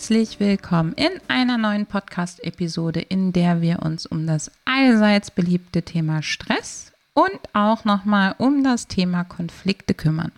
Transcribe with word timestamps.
Herzlich 0.00 0.40
willkommen 0.40 0.94
in 0.94 1.10
einer 1.28 1.58
neuen 1.58 1.84
Podcast-Episode, 1.84 3.00
in 3.00 3.34
der 3.34 3.60
wir 3.60 3.82
uns 3.82 4.06
um 4.06 4.26
das 4.26 4.50
allseits 4.64 5.30
beliebte 5.30 5.82
Thema 5.82 6.22
Stress 6.22 6.92
und 7.12 7.38
auch 7.52 7.84
nochmal 7.84 8.34
um 8.38 8.64
das 8.64 8.86
Thema 8.86 9.24
Konflikte 9.24 9.92
kümmern. 9.92 10.32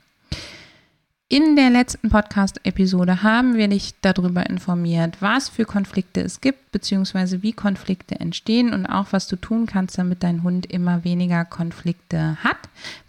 In 1.29 1.55
der 1.55 1.71
letzten 1.71 2.11
Podcast-Episode 2.11 3.23
haben 3.23 3.55
wir 3.55 3.69
dich 3.69 3.95
darüber 4.01 4.51
informiert, 4.51 5.19
was 5.21 5.49
für 5.49 5.65
Konflikte 5.65 6.23
es 6.23 6.41
gibt, 6.41 6.73
beziehungsweise 6.73 7.45
wie 7.45 7.53
Konflikte 7.53 8.19
entstehen 8.19 8.75
und 8.75 8.87
auch 8.87 9.13
was 9.13 9.29
du 9.29 9.37
tun 9.37 9.67
kannst, 9.67 9.97
damit 9.97 10.25
dein 10.25 10.43
Hund 10.43 10.67
immer 10.67 11.05
weniger 11.05 11.45
Konflikte 11.45 12.37
hat, 12.43 12.59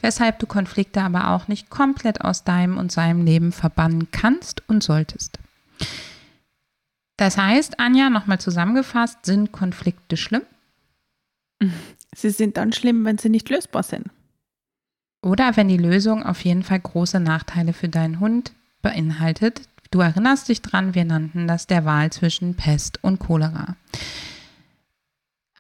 weshalb 0.02 0.38
du 0.38 0.46
Konflikte 0.46 1.02
aber 1.02 1.32
auch 1.32 1.48
nicht 1.48 1.72
komplett 1.72 2.22
aus 2.22 2.44
deinem 2.44 2.78
und 2.78 2.92
seinem 2.92 3.26
Leben 3.26 3.52
verbannen 3.52 4.10
kannst 4.12 4.62
und 4.70 4.84
solltest. 4.84 5.40
Das 7.18 7.38
heißt, 7.38 7.80
Anja, 7.80 8.10
nochmal 8.10 8.40
zusammengefasst, 8.40 9.26
sind 9.26 9.52
Konflikte 9.52 10.18
schlimm? 10.18 10.44
Sie 12.16 12.30
sind 12.30 12.58
dann 12.58 12.74
schlimm, 12.74 13.06
wenn 13.06 13.18
sie 13.18 13.30
nicht 13.30 13.50
lösbar 13.50 13.84
sind. 13.84 14.08
Oder 15.22 15.56
wenn 15.56 15.70
die 15.70 15.78
Lösung 15.78 16.24
auf 16.24 16.44
jeden 16.44 16.64
Fall 16.64 16.80
große 16.80 17.20
Nachteile 17.20 17.74
für 17.74 17.88
deinen 17.88 18.20
Hund 18.20 18.52
beinhaltet. 18.82 19.62
Du 19.90 20.02
erinnerst 20.02 20.50
dich 20.50 20.62
dran, 20.62 20.96
wir 20.96 21.06
nannten 21.06 21.48
das 21.48 21.68
der 21.68 21.86
Wahl 21.86 22.12
zwischen 22.12 22.56
Pest 22.56 23.00
und 23.04 23.20
Cholera. 23.20 23.76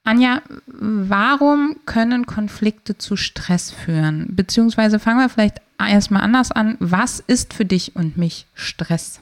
Anja, 0.04 0.42
warum 0.68 1.78
können 1.86 2.26
Konflikte 2.26 2.98
zu 2.98 3.16
Stress 3.16 3.72
führen? 3.72 4.36
Beziehungsweise 4.36 5.00
fangen 5.00 5.20
wir 5.20 5.30
vielleicht 5.30 5.62
erstmal 5.80 6.24
anders 6.24 6.52
an. 6.52 6.76
Was 6.80 7.22
ist 7.22 7.54
für 7.54 7.64
dich 7.64 7.96
und 7.96 8.18
mich 8.18 8.48
Stress? 8.54 9.22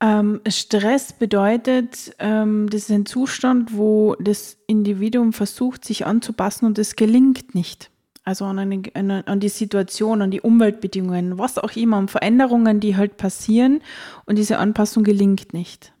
Ähm, 0.00 0.40
Stress 0.46 1.12
bedeutet, 1.12 2.14
ähm, 2.18 2.68
das 2.68 2.82
ist 2.82 2.90
ein 2.90 3.06
Zustand, 3.06 3.76
wo 3.76 4.16
das 4.18 4.58
Individuum 4.66 5.32
versucht, 5.32 5.84
sich 5.84 6.06
anzupassen 6.06 6.66
und 6.66 6.78
es 6.78 6.96
gelingt 6.96 7.54
nicht. 7.54 7.90
Also 8.24 8.46
an, 8.46 8.58
eine, 8.58 9.26
an, 9.26 9.40
die 9.40 9.48
Situation, 9.50 10.22
an 10.22 10.30
die 10.30 10.40
Umweltbedingungen, 10.40 11.38
was 11.38 11.58
auch 11.58 11.76
immer, 11.76 11.98
an 11.98 12.08
Veränderungen, 12.08 12.80
die 12.80 12.96
halt 12.96 13.18
passieren 13.18 13.82
und 14.24 14.36
diese 14.36 14.58
Anpassung 14.58 15.04
gelingt 15.04 15.52
nicht. 15.52 15.92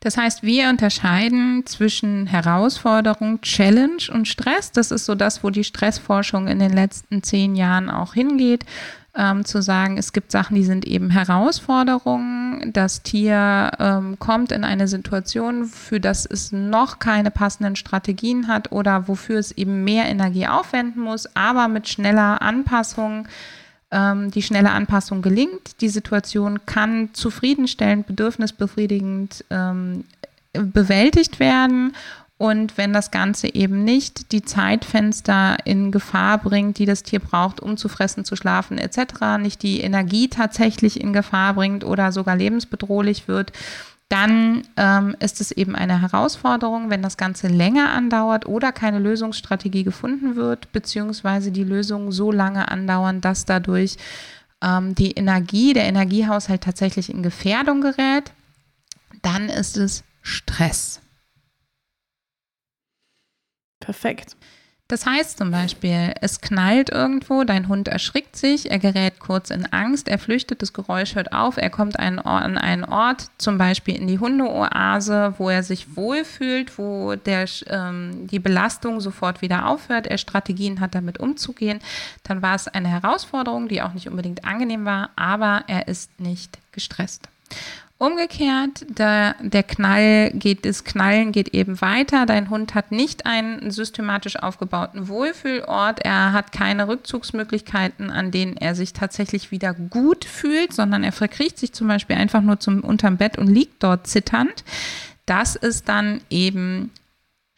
Das 0.00 0.16
heißt, 0.16 0.42
wir 0.42 0.68
unterscheiden 0.68 1.66
zwischen 1.66 2.26
Herausforderung, 2.26 3.40
Challenge 3.40 4.02
und 4.12 4.28
Stress. 4.28 4.70
Das 4.72 4.92
ist 4.92 5.04
so 5.04 5.14
das, 5.14 5.42
wo 5.42 5.50
die 5.50 5.64
Stressforschung 5.64 6.46
in 6.46 6.60
den 6.60 6.72
letzten 6.72 7.22
zehn 7.22 7.56
Jahren 7.56 7.90
auch 7.90 8.14
hingeht 8.14 8.64
ähm, 9.18 9.44
zu 9.44 9.60
sagen, 9.60 9.98
es 9.98 10.12
gibt 10.12 10.30
Sachen, 10.30 10.54
die 10.54 10.64
sind 10.64 10.86
eben 10.86 11.10
Herausforderungen. 11.10 12.37
Das 12.72 13.02
Tier 13.02 13.70
ähm, 13.78 14.18
kommt 14.18 14.52
in 14.52 14.64
eine 14.64 14.88
Situation, 14.88 15.64
für 15.66 16.00
das 16.00 16.26
es 16.26 16.52
noch 16.52 16.98
keine 16.98 17.30
passenden 17.30 17.76
Strategien 17.76 18.48
hat 18.48 18.72
oder 18.72 19.08
wofür 19.08 19.38
es 19.38 19.52
eben 19.52 19.84
mehr 19.84 20.06
Energie 20.06 20.46
aufwenden 20.46 21.02
muss, 21.02 21.34
aber 21.34 21.68
mit 21.68 21.88
schneller 21.88 22.42
Anpassung 22.42 23.28
ähm, 23.90 24.30
die 24.30 24.42
schnelle 24.42 24.70
Anpassung 24.70 25.22
gelingt. 25.22 25.80
Die 25.80 25.88
Situation 25.88 26.66
kann 26.66 27.10
zufriedenstellend, 27.14 28.06
bedürfnisbefriedigend 28.06 29.44
ähm, 29.50 30.04
bewältigt 30.52 31.40
werden 31.40 31.94
und 32.38 32.78
wenn 32.78 32.92
das 32.92 33.10
Ganze 33.10 33.52
eben 33.52 33.82
nicht 33.82 34.30
die 34.30 34.42
Zeitfenster 34.42 35.56
in 35.64 35.90
Gefahr 35.90 36.38
bringt, 36.38 36.78
die 36.78 36.86
das 36.86 37.02
Tier 37.02 37.18
braucht, 37.18 37.60
um 37.60 37.76
zu 37.76 37.88
fressen, 37.88 38.24
zu 38.24 38.36
schlafen 38.36 38.78
etc., 38.78 39.38
nicht 39.40 39.62
die 39.62 39.80
Energie 39.80 40.28
tatsächlich 40.28 41.00
in 41.00 41.12
Gefahr 41.12 41.54
bringt 41.54 41.82
oder 41.82 42.12
sogar 42.12 42.36
lebensbedrohlich 42.36 43.26
wird, 43.26 43.52
dann 44.08 44.62
ähm, 44.76 45.16
ist 45.18 45.40
es 45.40 45.50
eben 45.50 45.74
eine 45.74 46.00
Herausforderung, 46.00 46.90
wenn 46.90 47.02
das 47.02 47.16
Ganze 47.16 47.48
länger 47.48 47.90
andauert 47.90 48.46
oder 48.46 48.70
keine 48.70 49.00
Lösungsstrategie 49.00 49.82
gefunden 49.82 50.36
wird, 50.36 50.72
beziehungsweise 50.72 51.50
die 51.50 51.64
Lösungen 51.64 52.12
so 52.12 52.30
lange 52.30 52.70
andauern, 52.70 53.20
dass 53.20 53.46
dadurch 53.46 53.96
ähm, 54.62 54.94
die 54.94 55.10
Energie, 55.10 55.72
der 55.72 55.84
Energiehaushalt 55.84 56.62
tatsächlich 56.62 57.10
in 57.10 57.24
Gefährdung 57.24 57.80
gerät, 57.80 58.32
dann 59.22 59.48
ist 59.48 59.76
es 59.76 60.04
Stress. 60.22 61.00
Perfekt. 63.88 64.36
Das 64.86 65.06
heißt 65.06 65.38
zum 65.38 65.50
Beispiel, 65.50 66.12
es 66.20 66.42
knallt 66.42 66.90
irgendwo, 66.90 67.44
dein 67.44 67.68
Hund 67.68 67.88
erschrickt 67.88 68.36
sich, 68.36 68.70
er 68.70 68.78
gerät 68.78 69.18
kurz 69.18 69.48
in 69.48 69.64
Angst, 69.64 70.08
er 70.08 70.18
flüchtet, 70.18 70.60
das 70.60 70.74
Geräusch 70.74 71.14
hört 71.14 71.32
auf, 71.32 71.56
er 71.56 71.70
kommt 71.70 71.98
an 71.98 72.18
einen 72.18 72.84
Ort, 72.84 73.30
zum 73.38 73.56
Beispiel 73.56 73.96
in 73.96 74.06
die 74.06 74.18
Hundeoase, 74.18 75.36
wo 75.38 75.48
er 75.48 75.62
sich 75.62 75.96
wohlfühlt, 75.96 76.76
wo 76.76 77.14
der, 77.14 77.46
ähm, 77.68 78.26
die 78.26 78.40
Belastung 78.40 79.00
sofort 79.00 79.40
wieder 79.40 79.68
aufhört, 79.68 80.06
er 80.06 80.18
Strategien 80.18 80.80
hat, 80.80 80.94
damit 80.94 81.18
umzugehen. 81.18 81.80
Dann 82.24 82.42
war 82.42 82.56
es 82.56 82.68
eine 82.68 82.88
Herausforderung, 82.88 83.68
die 83.68 83.80
auch 83.80 83.94
nicht 83.94 84.08
unbedingt 84.08 84.44
angenehm 84.44 84.84
war, 84.84 85.08
aber 85.16 85.64
er 85.66 85.88
ist 85.88 86.20
nicht 86.20 86.58
gestresst. 86.72 87.26
Umgekehrt, 88.00 88.86
der, 88.96 89.34
der 89.40 89.64
Knall 89.64 90.30
geht, 90.30 90.64
das 90.64 90.84
Knallen 90.84 91.32
geht 91.32 91.48
eben 91.48 91.80
weiter. 91.80 92.26
Dein 92.26 92.48
Hund 92.48 92.76
hat 92.76 92.92
nicht 92.92 93.26
einen 93.26 93.72
systematisch 93.72 94.36
aufgebauten 94.36 95.08
Wohlfühlort. 95.08 95.98
Er 96.04 96.32
hat 96.32 96.52
keine 96.52 96.86
Rückzugsmöglichkeiten, 96.86 98.10
an 98.10 98.30
denen 98.30 98.56
er 98.56 98.76
sich 98.76 98.92
tatsächlich 98.92 99.50
wieder 99.50 99.74
gut 99.74 100.24
fühlt, 100.24 100.72
sondern 100.72 101.02
er 101.02 101.10
verkriecht 101.10 101.58
sich 101.58 101.72
zum 101.72 101.88
Beispiel 101.88 102.14
einfach 102.14 102.40
nur 102.40 102.60
zum 102.60 102.84
unterm 102.84 103.16
Bett 103.16 103.36
und 103.36 103.48
liegt 103.48 103.82
dort 103.82 104.06
zitternd. 104.06 104.62
Das 105.26 105.56
ist 105.56 105.88
dann 105.88 106.20
eben 106.30 106.92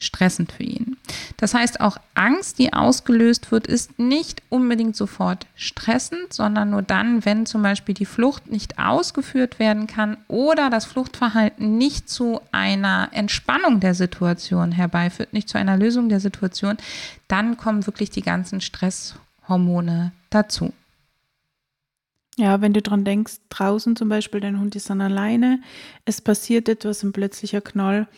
stressend 0.01 0.51
für 0.51 0.65
ihn. 0.65 0.97
Das 1.37 1.55
heißt, 1.55 1.81
auch 1.81 1.99
Angst, 2.15 2.59
die 2.59 2.73
ausgelöst 2.73 3.53
wird, 3.53 3.67
ist 3.67 3.99
nicht 3.99 4.43
unbedingt 4.49 4.97
sofort 4.97 5.47
stressend, 5.55 6.33
sondern 6.33 6.71
nur 6.71 6.83
dann, 6.83 7.25
wenn 7.25 7.47
zum 7.47 7.63
Beispiel 7.63 7.95
die 7.95 8.07
Flucht 8.07 8.51
nicht 8.51 8.79
ausgeführt 8.79 9.59
werden 9.59 9.87
kann 9.87 10.17
oder 10.27 10.71
das 10.71 10.87
Fluchtverhalten 10.87 11.77
nicht 11.77 12.09
zu 12.09 12.41
einer 12.51 13.11
Entspannung 13.13 13.81
der 13.81 13.95
Situation 13.95 14.73
herbeiführt, 14.73 15.33
nicht 15.33 15.49
zu 15.49 15.59
einer 15.59 15.77
Lösung 15.77 16.09
der 16.09 16.21
Situation, 16.21 16.79
dann 17.29 17.57
kommen 17.59 17.87
wirklich 17.87 18.11
die 18.11 18.23
ganzen 18.23 18.61
Stresshormone 18.61 20.13
dazu. 20.31 20.73
Ja, 22.41 22.63
wenn 22.63 22.73
du 22.73 22.81
dran 22.81 23.05
denkst, 23.05 23.35
draußen 23.51 23.97
zum 23.97 24.09
Beispiel, 24.09 24.41
dein 24.41 24.59
Hund 24.59 24.75
ist 24.75 24.89
dann 24.89 25.03
alleine, 25.03 25.61
es 26.07 26.23
passiert 26.23 26.71
etwas, 26.71 27.03
ein 27.03 27.13
plötzlicher 27.13 27.61
Knall, 27.61 28.09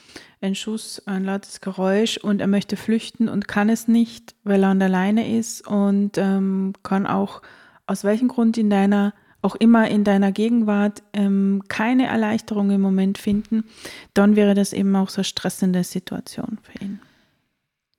ein 0.40 0.54
Schuss, 0.54 1.02
ein 1.06 1.24
lautes 1.24 1.60
Geräusch 1.60 2.18
und 2.18 2.40
er 2.40 2.46
möchte 2.46 2.76
flüchten 2.76 3.28
und 3.28 3.48
kann 3.48 3.68
es 3.68 3.88
nicht, 3.88 4.36
weil 4.44 4.62
er 4.62 4.68
an 4.68 4.78
der 4.78 4.88
Leine 4.88 5.36
ist 5.36 5.66
und 5.66 6.18
ähm, 6.18 6.72
kann 6.84 7.08
auch 7.08 7.42
aus 7.88 8.04
welchem 8.04 8.28
Grund 8.28 8.56
in 8.58 8.70
deiner, 8.70 9.12
auch 9.40 9.56
immer 9.56 9.88
in 9.88 10.04
deiner 10.04 10.30
Gegenwart 10.30 11.02
ähm, 11.14 11.64
keine 11.66 12.06
Erleichterung 12.06 12.70
im 12.70 12.80
Moment 12.80 13.18
finden, 13.18 13.64
dann 14.14 14.36
wäre 14.36 14.54
das 14.54 14.72
eben 14.72 14.94
auch 14.94 15.08
so 15.08 15.16
eine 15.16 15.24
stressende 15.24 15.82
Situation 15.82 16.58
für 16.62 16.84
ihn. 16.84 17.00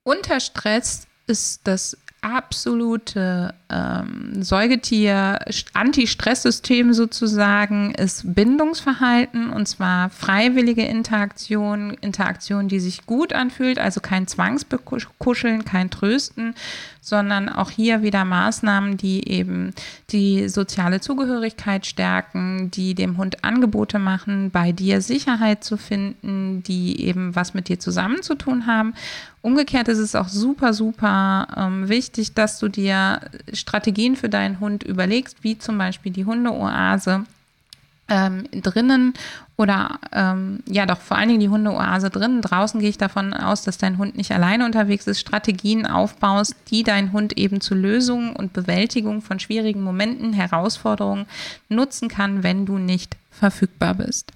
Unter 0.04 0.40
Stress 0.40 1.06
ist 1.28 1.68
das 1.68 1.98
absolute 2.22 3.54
ähm, 3.74 4.44
Säugetier-Anti-Stress-System 4.44 6.94
sozusagen 6.94 7.96
ist 7.96 8.36
Bindungsverhalten 8.36 9.50
und 9.50 9.68
zwar 9.68 10.12
freiwillige 10.12 10.84
Interaktion, 10.84 11.98
Interaktion, 12.02 12.68
die 12.68 12.80
sich 12.80 13.08
gut 13.08 13.34
anfühlt, 13.34 13.80
also 13.80 14.00
kein 14.00 14.28
Zwangsbekuscheln, 14.28 15.66
kein 15.66 15.90
Trösten, 15.90 16.54
sondern 17.02 17.50
auch 17.50 17.72
hier 17.72 18.04
wieder 18.04 18.26
Maßnahmen, 18.26 18.96
die 18.96 19.28
eben 19.28 19.74
die 20.12 20.48
soziale 20.48 21.02
Zugehörigkeit 21.02 21.86
stärken, 21.86 22.72
die 22.72 22.96
dem 22.96 23.18
Hund 23.18 23.44
Angebote 23.44 24.00
machen, 24.00 24.52
bei 24.52 24.72
dir 24.72 25.02
Sicherheit 25.02 25.64
zu 25.64 25.78
finden, 25.78 26.64
die 26.64 27.02
eben 27.02 27.36
was 27.36 27.54
mit 27.54 27.68
dir 27.68 27.80
zusammen 27.80 28.22
zu 28.22 28.36
tun 28.36 28.68
haben. 28.68 28.94
Umgekehrt 29.42 29.90
ist 29.90 30.00
es 30.00 30.16
auch 30.16 30.30
super, 30.30 30.74
super 30.74 31.48
ähm, 31.58 31.90
wichtig, 31.90 32.34
dass 32.34 32.60
du 32.60 32.70
dir 32.70 33.20
Strategien 33.64 34.18
für 34.18 34.30
deinen 34.30 34.60
Hund 34.60 34.84
überlegst, 34.84 35.38
wie 35.42 35.58
zum 35.58 35.78
Beispiel 35.78 36.12
die 36.12 36.26
Hundeoase, 36.26 37.26
ähm, 38.10 38.44
drinnen 38.52 39.14
oder 39.56 39.98
ähm, 40.12 40.60
ja 40.68 40.86
doch 40.86 41.00
vor 41.00 41.18
allen 41.18 41.30
Dingen 41.30 41.40
die 41.40 41.48
Hundeoase 41.50 42.10
drinnen. 42.10 42.42
Draußen 42.42 42.82
gehe 42.82 42.90
ich 42.90 42.98
davon 42.98 43.34
aus, 43.34 43.64
dass 43.64 43.78
dein 43.78 43.98
Hund 43.98 44.18
nicht 44.18 44.34
alleine 44.34 44.66
unterwegs 44.66 45.08
ist, 45.08 45.22
Strategien 45.22 45.86
aufbaust, 45.86 46.56
die 46.70 46.84
dein 46.84 47.14
Hund 47.14 47.38
eben 47.38 47.62
zu 47.62 47.74
Lösungen 47.74 48.36
und 48.36 48.52
Bewältigung 48.52 49.22
von 49.22 49.40
schwierigen 49.40 49.82
Momenten, 49.82 50.34
Herausforderungen 50.34 51.26
nutzen 51.70 52.10
kann, 52.10 52.44
wenn 52.44 52.66
du 52.66 52.78
nicht 52.78 53.16
verfügbar 53.32 53.94
bist. 53.94 54.34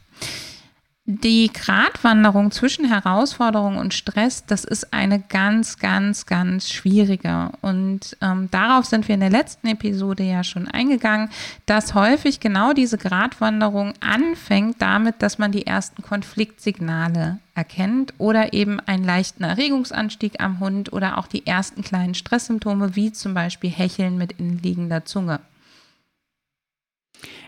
Die 1.10 1.50
Gratwanderung 1.54 2.52
zwischen 2.52 2.84
Herausforderung 2.84 3.78
und 3.78 3.94
Stress, 3.94 4.46
das 4.46 4.66
ist 4.66 4.94
eine 4.94 5.22
ganz, 5.22 5.80
ganz, 5.80 6.26
ganz 6.26 6.70
schwierige. 6.70 7.52
Und 7.62 8.18
ähm, 8.20 8.50
darauf 8.52 8.84
sind 8.84 9.08
wir 9.08 9.14
in 9.14 9.22
der 9.22 9.30
letzten 9.30 9.68
Episode 9.68 10.24
ja 10.24 10.44
schon 10.44 10.68
eingegangen, 10.68 11.30
dass 11.66 11.94
häufig 11.94 12.42
genau 12.42 12.74
diese 12.74 12.98
Gratwanderung 12.98 13.94
anfängt 14.02 14.82
damit, 14.82 15.22
dass 15.22 15.38
man 15.38 15.54
die 15.54 15.66
ersten 15.66 16.02
Konfliktsignale 16.02 17.40
erkennt 17.56 18.14
oder 18.18 18.52
eben 18.52 18.82
einen 18.82 19.06
leichten 19.06 19.46
Erregungsanstieg 19.46 20.42
am 20.44 20.60
Hund 20.60 20.92
oder 20.92 21.18
auch 21.20 21.28
die 21.28 21.48
ersten 21.48 21.84
kleinen 21.84 22.16
Stresssymptome, 22.16 22.98
wie 22.98 23.14
zum 23.14 23.34
Beispiel 23.34 23.70
Hecheln 23.70 24.18
mit 24.18 24.34
innenliegender 24.34 25.06
Zunge. 25.06 25.40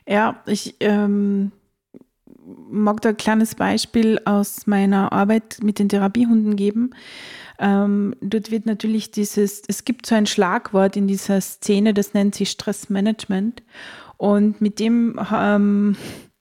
Ja, 0.07 0.41
ich 0.45 0.77
ähm, 0.79 1.51
mag 2.69 3.01
da 3.01 3.09
ein 3.09 3.17
kleines 3.17 3.55
Beispiel 3.55 4.19
aus 4.25 4.67
meiner 4.67 5.11
Arbeit 5.11 5.59
mit 5.61 5.79
den 5.79 5.89
Therapiehunden 5.89 6.55
geben. 6.55 6.91
Ähm, 7.59 8.15
dort 8.21 8.51
wird 8.51 8.65
natürlich 8.65 9.11
dieses, 9.11 9.61
es 9.67 9.85
gibt 9.85 10.05
so 10.05 10.15
ein 10.15 10.25
Schlagwort 10.25 10.95
in 10.95 11.07
dieser 11.07 11.41
Szene, 11.41 11.93
das 11.93 12.13
nennt 12.13 12.35
sich 12.35 12.51
Stressmanagement. 12.51 13.63
Und 14.17 14.61
mit 14.61 14.79
dem 14.79 15.19
ähm, 15.33 15.95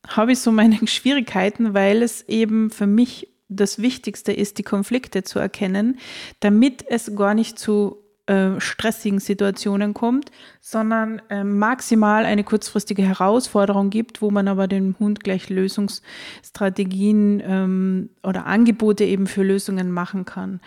habe 0.07 0.33
ich 0.33 0.39
so 0.41 0.53
meine 0.53 0.79
Schwierigkeiten, 0.87 1.75
weil 1.75 2.03
es 2.03 2.23
eben 2.29 2.71
für 2.71 2.87
mich 2.87 3.29
das 3.49 3.81
Wichtigste 3.81 4.33
ist, 4.33 4.59
die 4.59 4.63
Konflikte 4.63 5.23
zu 5.23 5.39
erkennen, 5.39 5.99
damit 6.41 6.85
es 6.87 7.17
gar 7.17 7.35
nicht 7.35 7.59
zu 7.59 7.97
äh, 8.29 8.61
stressigen 8.61 9.21
Situationen 9.21 9.95
kommt, 9.95 10.31
sondern 10.61 11.23
äh, 11.31 11.45
maximal 11.45 12.27
eine 12.27 12.45
kurzfristige 12.45 13.03
Herausforderung 13.03 13.89
gibt, 13.89 14.21
wo 14.21 14.31
man 14.31 14.49
aber 14.49 14.69
dem 14.69 14.97
Hund 14.99 15.25
gleich 15.25 15.49
Lösungsstrategien 15.49 17.43
ähm, 17.43 18.11
oder 18.23 18.45
Angebote 18.45 19.05
eben 19.05 19.27
für 19.27 19.43
Lösungen 19.43 19.91
machen 19.91 20.27
kann. 20.27 20.61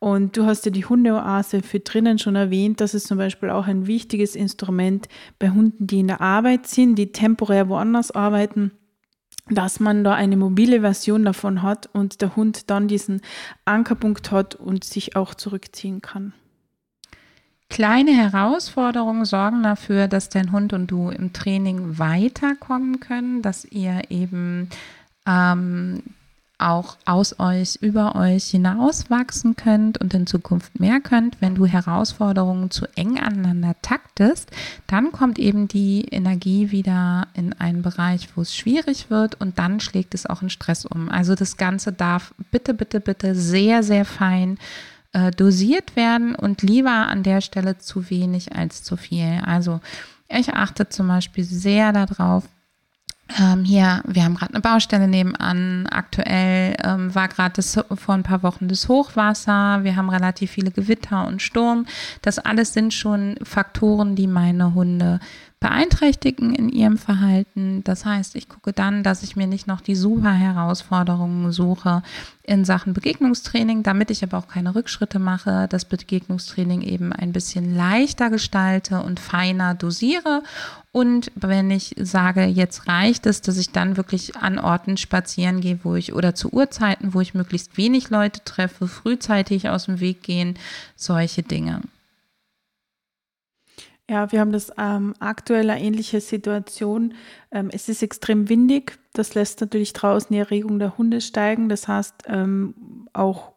Und 0.00 0.36
du 0.36 0.44
hast 0.44 0.64
ja 0.66 0.72
die 0.72 0.84
Hundeoase 0.84 1.62
für 1.62 1.78
drinnen 1.78 2.18
schon 2.18 2.34
erwähnt. 2.34 2.80
Das 2.80 2.94
ist 2.94 3.06
zum 3.06 3.18
Beispiel 3.18 3.50
auch 3.50 3.68
ein 3.68 3.86
wichtiges 3.86 4.34
Instrument 4.34 5.06
bei 5.38 5.50
Hunden, 5.50 5.86
die 5.86 6.00
in 6.00 6.08
der 6.08 6.20
Arbeit 6.20 6.66
sind, 6.66 6.96
die 6.96 7.12
temporär 7.12 7.68
woanders 7.68 8.10
arbeiten 8.10 8.72
dass 9.50 9.78
man 9.78 10.04
da 10.04 10.14
eine 10.14 10.38
mobile 10.38 10.80
Version 10.80 11.24
davon 11.24 11.62
hat 11.62 11.90
und 11.92 12.22
der 12.22 12.34
Hund 12.34 12.70
dann 12.70 12.88
diesen 12.88 13.20
Ankerpunkt 13.66 14.30
hat 14.30 14.54
und 14.54 14.84
sich 14.84 15.16
auch 15.16 15.34
zurückziehen 15.34 16.00
kann. 16.00 16.32
Kleine 17.68 18.12
Herausforderungen 18.12 19.24
sorgen 19.24 19.62
dafür, 19.62 20.06
dass 20.06 20.28
dein 20.28 20.52
Hund 20.52 20.72
und 20.72 20.88
du 20.88 21.10
im 21.10 21.32
Training 21.32 21.98
weiterkommen 21.98 23.00
können, 23.00 23.42
dass 23.42 23.64
ihr 23.64 24.10
eben 24.10 24.68
ähm, 25.26 26.02
auch 26.58 26.96
aus 27.04 27.38
euch, 27.40 27.76
über 27.80 28.14
euch 28.14 28.44
hinauswachsen 28.44 29.56
könnt 29.56 29.98
und 29.98 30.14
in 30.14 30.26
Zukunft 30.26 30.78
mehr 30.78 31.00
könnt. 31.00 31.40
Wenn 31.40 31.54
du 31.54 31.66
Herausforderungen 31.66 32.70
zu 32.70 32.86
eng 32.96 33.18
aneinander 33.18 33.74
taktest, 33.82 34.50
dann 34.86 35.10
kommt 35.12 35.38
eben 35.38 35.66
die 35.68 36.06
Energie 36.10 36.70
wieder 36.70 37.26
in 37.34 37.52
einen 37.54 37.82
Bereich, 37.82 38.28
wo 38.36 38.42
es 38.42 38.54
schwierig 38.54 39.10
wird 39.10 39.40
und 39.40 39.58
dann 39.58 39.80
schlägt 39.80 40.14
es 40.14 40.26
auch 40.26 40.42
in 40.42 40.50
Stress 40.50 40.86
um. 40.86 41.08
Also 41.08 41.34
das 41.34 41.56
Ganze 41.56 41.92
darf 41.92 42.34
bitte, 42.50 42.72
bitte, 42.72 43.00
bitte 43.00 43.34
sehr, 43.34 43.82
sehr 43.82 44.04
fein 44.04 44.58
äh, 45.14 45.30
dosiert 45.30 45.96
werden 45.96 46.34
und 46.34 46.62
lieber 46.62 46.90
an 46.90 47.22
der 47.22 47.40
Stelle 47.40 47.78
zu 47.78 48.10
wenig 48.10 48.54
als 48.54 48.82
zu 48.82 48.96
viel. 48.96 49.40
Also 49.46 49.80
ich 50.28 50.52
achte 50.52 50.88
zum 50.88 51.08
Beispiel 51.08 51.44
sehr 51.44 51.92
darauf, 51.92 52.44
ähm, 53.40 53.64
hier, 53.64 54.02
wir 54.06 54.24
haben 54.24 54.34
gerade 54.34 54.52
eine 54.52 54.60
Baustelle 54.60 55.08
nebenan. 55.08 55.86
Aktuell 55.86 56.76
ähm, 56.84 57.14
war 57.14 57.28
gerade 57.28 57.62
vor 57.62 58.14
ein 58.14 58.22
paar 58.22 58.42
Wochen 58.42 58.68
das 58.68 58.88
Hochwasser. 58.88 59.82
Wir 59.82 59.96
haben 59.96 60.10
relativ 60.10 60.50
viele 60.50 60.70
Gewitter 60.70 61.26
und 61.26 61.40
Sturm. 61.40 61.86
Das 62.20 62.38
alles 62.38 62.74
sind 62.74 62.92
schon 62.92 63.36
Faktoren, 63.42 64.14
die 64.14 64.26
meine 64.26 64.74
Hunde 64.74 65.20
beeinträchtigen 65.64 66.54
in 66.54 66.68
ihrem 66.68 66.98
Verhalten. 66.98 67.82
Das 67.84 68.04
heißt, 68.04 68.36
ich 68.36 68.50
gucke 68.50 68.74
dann, 68.74 69.02
dass 69.02 69.22
ich 69.22 69.34
mir 69.34 69.46
nicht 69.46 69.66
noch 69.66 69.80
die 69.80 69.94
super 69.94 70.32
Herausforderungen 70.32 71.52
suche 71.52 72.02
in 72.42 72.66
Sachen 72.66 72.92
Begegnungstraining, 72.92 73.82
damit 73.82 74.10
ich 74.10 74.22
aber 74.22 74.36
auch 74.36 74.46
keine 74.46 74.74
Rückschritte 74.74 75.18
mache, 75.18 75.66
das 75.70 75.86
Begegnungstraining 75.86 76.82
eben 76.82 77.14
ein 77.14 77.32
bisschen 77.32 77.74
leichter 77.74 78.28
gestalte 78.28 79.00
und 79.00 79.20
feiner 79.20 79.74
dosiere. 79.74 80.42
Und 80.92 81.32
wenn 81.34 81.70
ich 81.70 81.94
sage, 81.98 82.44
jetzt 82.44 82.86
reicht 82.86 83.24
es, 83.24 83.40
dass 83.40 83.56
ich 83.56 83.70
dann 83.70 83.96
wirklich 83.96 84.36
an 84.36 84.58
Orten 84.58 84.98
spazieren 84.98 85.62
gehe, 85.62 85.78
wo 85.82 85.94
ich 85.94 86.12
oder 86.12 86.34
zu 86.34 86.52
Uhrzeiten, 86.52 87.14
wo 87.14 87.22
ich 87.22 87.32
möglichst 87.32 87.78
wenig 87.78 88.10
Leute 88.10 88.44
treffe, 88.44 88.86
frühzeitig 88.86 89.70
aus 89.70 89.86
dem 89.86 90.00
Weg 90.00 90.22
gehen, 90.22 90.58
solche 90.94 91.42
Dinge. 91.42 91.80
Ja, 94.08 94.30
wir 94.32 94.40
haben 94.40 94.52
das 94.52 94.70
ähm, 94.76 95.14
aktuell 95.18 95.70
eine 95.70 95.82
ähnliche 95.82 96.20
Situation. 96.20 97.14
Ähm, 97.50 97.70
es 97.72 97.88
ist 97.88 98.02
extrem 98.02 98.48
windig. 98.50 98.98
Das 99.14 99.34
lässt 99.34 99.60
natürlich 99.62 99.94
draußen 99.94 100.28
die 100.30 100.40
Erregung 100.40 100.78
der 100.78 100.98
Hunde 100.98 101.22
steigen. 101.22 101.70
Das 101.70 101.88
heißt, 101.88 102.24
ähm, 102.26 103.08
auch 103.14 103.52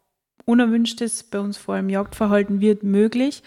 unerwünschtes, 0.46 1.24
bei 1.24 1.38
uns 1.38 1.58
vor 1.58 1.74
allem 1.74 1.90
Jagdverhalten 1.90 2.62
wird 2.62 2.82
möglich. 2.82 3.42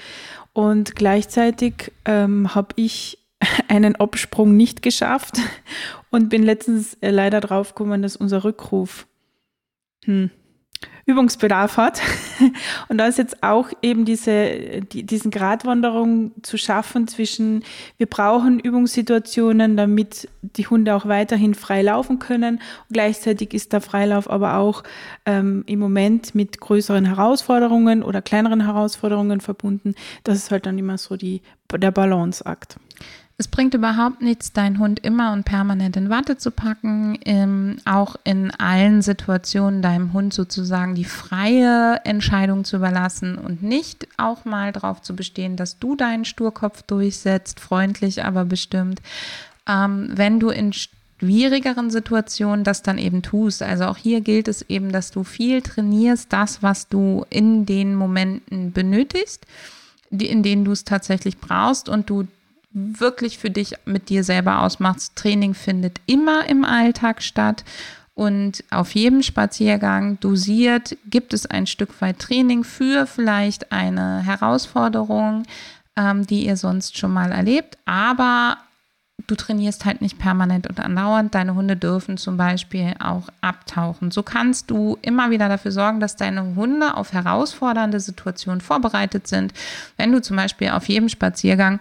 Und 0.54 0.96
gleichzeitig 0.96 1.92
ähm, 2.06 2.54
habe 2.54 2.76
ich 2.76 3.18
einen 3.68 3.96
Absprung 3.96 4.56
nicht 4.56 4.84
geschafft 4.84 5.40
und 6.12 6.30
bin 6.30 6.44
letztens 6.44 6.94
äh, 7.02 7.10
leider 7.10 7.40
drauf 7.40 7.70
gekommen, 7.70 8.04
dass 8.04 8.16
unser 8.16 8.44
Rückruf 8.44 9.08
hm, 10.06 10.30
Übungsbedarf 11.12 11.78
hat. 11.78 12.02
Und 12.90 12.98
da 12.98 13.06
ist 13.06 13.18
jetzt 13.18 13.44
auch 13.44 13.70
eben 13.82 14.06
diese, 14.06 14.82
die, 14.82 15.04
diesen 15.04 15.32
Gratwanderung 15.32 16.32
zu 16.42 16.58
schaffen 16.58 17.08
zwischen, 17.08 17.64
wir 17.98 18.08
brauchen 18.08 18.60
Übungssituationen, 18.60 19.78
damit 19.78 20.30
die 20.42 20.68
Hunde 20.68 20.96
auch 20.96 21.06
weiterhin 21.06 21.54
frei 21.54 21.82
laufen 21.82 22.20
können. 22.20 22.56
Und 22.56 22.94
gleichzeitig 22.94 23.54
ist 23.54 23.74
der 23.74 23.82
Freilauf 23.82 24.30
aber 24.30 24.58
auch 24.58 24.84
ähm, 25.26 25.64
im 25.68 25.80
Moment 25.80 26.34
mit 26.36 26.60
größeren 26.60 27.06
Herausforderungen 27.06 28.04
oder 28.04 28.22
kleineren 28.22 28.66
Herausforderungen 28.66 29.42
verbunden. 29.42 29.96
Das 30.24 30.38
ist 30.38 30.52
halt 30.52 30.66
dann 30.66 30.78
immer 30.78 30.98
so 30.98 31.18
die, 31.18 31.42
der 31.72 31.92
Balanceakt. 31.92 32.78
Es 33.42 33.48
bringt 33.48 33.74
überhaupt 33.74 34.22
nichts, 34.22 34.54
deinen 34.54 34.78
Hund 34.78 35.00
immer 35.00 35.34
und 35.34 35.46
permanent 35.46 35.98
in 35.98 36.12
Watte 36.12 36.38
zu 36.38 36.52
packen, 36.52 37.18
ähm, 37.26 37.78
auch 37.86 38.16
in 38.24 38.52
allen 38.52 39.02
Situationen 39.02 39.82
deinem 39.82 40.14
Hund 40.14 40.32
sozusagen 40.32 40.94
die 40.94 41.06
freie 41.06 42.00
Entscheidung 42.06 42.66
zu 42.66 42.76
überlassen 42.76 43.40
und 43.40 43.64
nicht 43.64 44.08
auch 44.18 44.46
mal 44.46 44.72
darauf 44.72 45.02
zu 45.02 45.16
bestehen, 45.16 45.56
dass 45.56 45.80
du 45.80 45.96
deinen 45.96 46.24
Sturkopf 46.24 46.84
durchsetzt, 46.84 47.60
freundlich, 47.60 48.24
aber 48.24 48.46
bestimmt. 48.46 49.02
Ähm, 49.68 50.12
wenn 50.14 50.40
du 50.40 50.50
in 50.50 50.72
schwierigeren 50.72 51.90
Situationen 51.90 52.64
das 52.64 52.84
dann 52.84 53.00
eben 53.00 53.24
tust. 53.24 53.64
Also 53.64 53.86
auch 53.86 53.98
hier 53.98 54.22
gilt 54.22 54.50
es 54.50 54.62
eben, 54.70 54.92
dass 54.92 55.10
du 55.10 55.24
viel 55.24 55.64
trainierst, 55.64 56.32
das, 56.32 56.62
was 56.62 56.90
du 56.90 57.26
in 57.32 57.66
den 57.66 57.96
Momenten 57.96 58.72
benötigst, 58.72 59.48
in 60.12 60.44
denen 60.44 60.64
du 60.64 60.74
es 60.74 60.84
tatsächlich 60.84 61.40
brauchst 61.40 61.90
und 61.90 62.08
du 62.08 62.28
wirklich 62.74 63.38
für 63.38 63.50
dich 63.50 63.74
mit 63.86 64.10
dir 64.10 64.24
selber 64.24 64.62
ausmachst. 64.62 65.16
Training 65.16 65.54
findet 65.54 66.00
immer 66.06 66.48
im 66.48 66.66
Alltag 66.66 67.22
statt. 67.22 67.64
Und 68.14 68.64
auf 68.72 68.94
jedem 68.94 69.24
Spaziergang 69.24 70.20
dosiert 70.20 70.98
gibt 71.10 71.34
es 71.34 71.46
ein 71.46 71.66
Stück 71.66 72.02
weit 72.02 72.20
Training 72.20 72.64
für 72.64 73.08
vielleicht 73.08 73.72
eine 73.72 74.20
Herausforderung, 74.20 75.44
ähm, 75.96 76.28
die 76.28 76.46
ihr 76.46 76.58
sonst 76.58 76.98
schon 76.98 77.14
mal 77.14 77.32
erlebt. 77.32 77.78
Aber 77.86 78.58
du 79.28 79.36
trainierst 79.36 79.86
halt 79.86 80.02
nicht 80.02 80.20
permanent 80.20 80.68
und 80.68 80.80
andauernd. 80.80 81.34
Deine 81.34 81.56
Hunde 81.56 81.78
dürfen 81.78 82.18
zum 82.18 82.38
Beispiel 82.38 82.94
auch 83.00 83.30
abtauchen. 83.40 84.12
So 84.12 84.24
kannst 84.24 84.70
du 84.70 84.98
immer 85.02 85.32
wieder 85.32 85.48
dafür 85.48 85.72
sorgen, 85.72 86.00
dass 86.00 86.16
deine 86.16 86.56
Hunde 86.56 86.96
auf 86.98 87.14
herausfordernde 87.14 88.00
Situationen 88.00 88.62
vorbereitet 88.62 89.28
sind. 89.28 89.54
Wenn 89.98 90.12
du 90.12 90.22
zum 90.22 90.36
Beispiel 90.36 90.70
auf 90.70 90.88
jedem 90.90 91.10
Spaziergang 91.10 91.80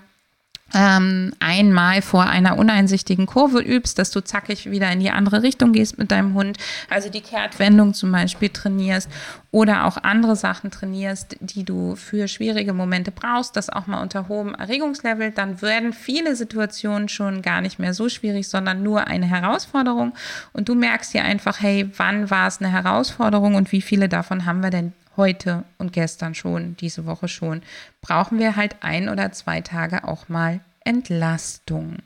ähm, 0.74 1.32
einmal 1.40 2.02
vor 2.02 2.24
einer 2.24 2.58
uneinsichtigen 2.58 3.26
Kurve 3.26 3.60
übst, 3.60 3.98
dass 3.98 4.10
du 4.10 4.20
zackig 4.22 4.70
wieder 4.70 4.90
in 4.92 5.00
die 5.00 5.10
andere 5.10 5.42
Richtung 5.42 5.72
gehst 5.72 5.98
mit 5.98 6.10
deinem 6.10 6.34
Hund, 6.34 6.58
also 6.88 7.08
die 7.08 7.20
Kehrtwendung 7.20 7.94
zum 7.94 8.12
Beispiel 8.12 8.48
trainierst 8.48 9.08
oder 9.52 9.86
auch 9.86 9.96
andere 9.96 10.36
Sachen 10.36 10.70
trainierst, 10.70 11.36
die 11.40 11.64
du 11.64 11.96
für 11.96 12.28
schwierige 12.28 12.72
Momente 12.72 13.10
brauchst, 13.10 13.56
das 13.56 13.68
auch 13.68 13.86
mal 13.86 14.00
unter 14.00 14.28
hohem 14.28 14.54
Erregungslevel, 14.54 15.32
dann 15.32 15.60
werden 15.60 15.92
viele 15.92 16.36
Situationen 16.36 17.08
schon 17.08 17.42
gar 17.42 17.60
nicht 17.60 17.78
mehr 17.78 17.92
so 17.92 18.08
schwierig, 18.08 18.48
sondern 18.48 18.82
nur 18.82 19.08
eine 19.08 19.26
Herausforderung. 19.26 20.14
Und 20.52 20.68
du 20.68 20.74
merkst 20.74 21.12
dir 21.12 21.24
einfach, 21.24 21.60
hey, 21.60 21.90
wann 21.96 22.30
war 22.30 22.46
es 22.46 22.60
eine 22.60 22.70
Herausforderung 22.70 23.56
und 23.56 23.72
wie 23.72 23.82
viele 23.82 24.08
davon 24.08 24.46
haben 24.46 24.62
wir 24.62 24.70
denn 24.70 24.92
heute 25.16 25.64
und 25.78 25.92
gestern 25.92 26.34
schon, 26.34 26.76
diese 26.76 27.04
Woche 27.04 27.26
schon? 27.26 27.62
Brauchen 28.02 28.38
wir 28.38 28.54
halt 28.54 28.76
ein 28.82 29.08
oder 29.08 29.32
zwei 29.32 29.60
Tage 29.60 30.04
auch 30.04 30.28
mal 30.28 30.60
Entlastung. 30.84 31.96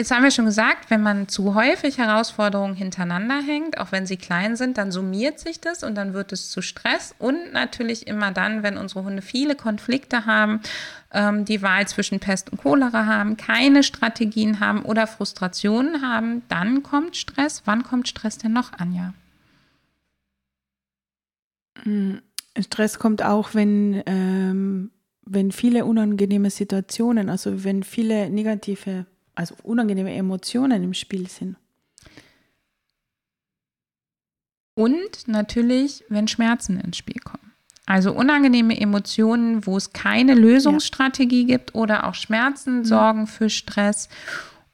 Jetzt 0.00 0.12
haben 0.12 0.22
wir 0.22 0.30
schon 0.30 0.46
gesagt, 0.46 0.88
wenn 0.88 1.02
man 1.02 1.28
zu 1.28 1.54
häufig 1.54 1.98
Herausforderungen 1.98 2.74
hintereinander 2.74 3.42
hängt, 3.42 3.76
auch 3.76 3.92
wenn 3.92 4.06
sie 4.06 4.16
klein 4.16 4.56
sind, 4.56 4.78
dann 4.78 4.92
summiert 4.92 5.38
sich 5.38 5.60
das 5.60 5.82
und 5.82 5.94
dann 5.94 6.14
wird 6.14 6.32
es 6.32 6.48
zu 6.48 6.62
Stress. 6.62 7.14
Und 7.18 7.52
natürlich 7.52 8.06
immer 8.06 8.30
dann, 8.30 8.62
wenn 8.62 8.78
unsere 8.78 9.04
Hunde 9.04 9.20
viele 9.20 9.56
Konflikte 9.56 10.24
haben, 10.24 10.62
ähm, 11.12 11.44
die 11.44 11.60
Wahl 11.60 11.86
zwischen 11.86 12.18
Pest 12.18 12.50
und 12.50 12.62
Cholera 12.62 13.04
haben, 13.04 13.36
keine 13.36 13.82
Strategien 13.82 14.58
haben 14.58 14.86
oder 14.86 15.06
Frustrationen 15.06 16.00
haben, 16.00 16.44
dann 16.48 16.82
kommt 16.82 17.18
Stress. 17.18 17.60
Wann 17.66 17.82
kommt 17.82 18.08
Stress 18.08 18.38
denn 18.38 18.54
noch, 18.54 18.72
Anja? 18.72 19.12
Hm, 21.82 22.22
Stress 22.58 22.98
kommt 22.98 23.22
auch, 23.22 23.52
wenn, 23.52 24.02
ähm, 24.06 24.92
wenn 25.26 25.52
viele 25.52 25.84
unangenehme 25.84 26.48
Situationen, 26.48 27.28
also 27.28 27.64
wenn 27.64 27.82
viele 27.82 28.30
negative 28.30 29.04
also 29.34 29.54
unangenehme 29.62 30.12
Emotionen 30.14 30.82
im 30.82 30.94
Spiel 30.94 31.28
sind. 31.28 31.56
Und 34.74 35.26
natürlich, 35.26 36.04
wenn 36.08 36.28
Schmerzen 36.28 36.80
ins 36.80 36.96
Spiel 36.96 37.20
kommen. 37.20 37.52
Also 37.86 38.12
unangenehme 38.12 38.80
Emotionen, 38.80 39.66
wo 39.66 39.76
es 39.76 39.92
keine 39.92 40.34
Lösungsstrategie 40.34 41.42
ja. 41.42 41.56
gibt 41.56 41.74
oder 41.74 42.06
auch 42.06 42.14
Schmerzen 42.14 42.84
sorgen 42.84 43.26
für 43.26 43.50
Stress. 43.50 44.08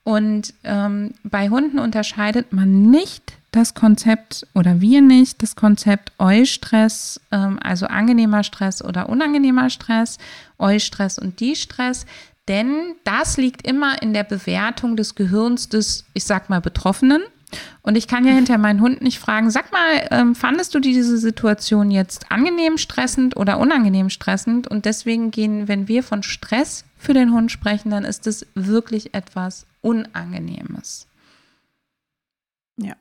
Und 0.05 0.55
ähm, 0.65 1.15
bei 1.25 1.49
Hunden 1.49 1.79
unterscheidet 1.79 2.53
man 2.53 2.91
nicht 2.91 3.33
das 3.53 3.75
Konzept 3.75 4.47
oder 4.55 4.81
wir 4.81 5.01
nicht 5.01 5.43
das 5.43 5.57
Konzept 5.57 6.13
Eustress, 6.19 7.21
ähm, 7.33 7.59
also 7.63 7.87
angenehmer 7.87 8.45
Stress 8.45 8.85
oder 8.85 9.09
unangenehmer 9.09 9.71
Stress, 9.71 10.19
Eustress 10.59 11.19
und 11.19 11.41
Distress. 11.41 12.05
Denn 12.49 12.95
das 13.05 13.37
liegt 13.37 13.67
immer 13.67 14.01
in 14.03 14.13
der 14.13 14.25
Bewertung 14.25 14.97
des 14.97 15.15
Gehirns 15.15 15.69
des, 15.69 16.05
ich 16.15 16.25
sag 16.25 16.49
mal, 16.49 16.61
Betroffenen. 16.61 17.23
Und 17.83 17.97
ich 17.97 18.09
kann 18.09 18.25
ja 18.25 18.33
hinter 18.33 18.59
meinen 18.59 18.81
Hund 18.81 19.03
nicht 19.03 19.19
fragen, 19.19 19.51
sag 19.51 19.73
mal, 19.73 20.09
ähm, 20.11 20.35
fandest 20.35 20.75
du 20.75 20.81
diese 20.81 21.17
Situation 21.19 21.91
jetzt 21.91 22.31
angenehm 22.31 22.77
stressend 22.79 23.37
oder 23.37 23.59
unangenehm 23.59 24.11
stressend? 24.11 24.69
Und 24.69 24.85
deswegen 24.85 25.31
gehen, 25.31 25.69
wenn 25.69 25.89
wir 25.89 26.03
von 26.03 26.23
Stress 26.23 26.85
für 26.99 27.15
den 27.15 27.33
Hund 27.33 27.53
sprechen, 27.53 27.91
dann 27.91 28.05
ist 28.05 28.27
es 28.27 28.47
wirklich 28.55 29.15
etwas 29.15 29.67
Unangenehmes. 29.81 31.07
Ja. 32.77 32.95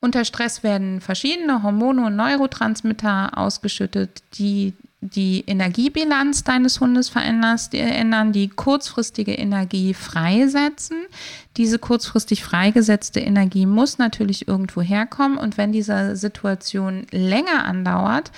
Unter 0.00 0.26
Stress 0.26 0.62
werden 0.62 1.00
verschiedene 1.00 1.62
Hormone 1.62 2.06
und 2.06 2.16
Neurotransmitter 2.16 3.38
ausgeschüttet, 3.38 4.22
die 4.34 4.74
die 5.04 5.44
Energiebilanz 5.46 6.44
deines 6.44 6.80
Hundes 6.80 7.10
verändern, 7.10 8.32
die 8.32 8.48
kurzfristige 8.48 9.32
Energie 9.32 9.92
freisetzen. 9.92 10.96
Diese 11.58 11.78
kurzfristig 11.78 12.42
freigesetzte 12.42 13.20
Energie 13.20 13.66
muss 13.66 13.98
natürlich 13.98 14.48
irgendwo 14.48 14.80
herkommen 14.80 15.36
und 15.36 15.58
wenn 15.58 15.72
diese 15.72 16.16
Situation 16.16 17.06
länger 17.10 17.64
andauert, 17.64 18.32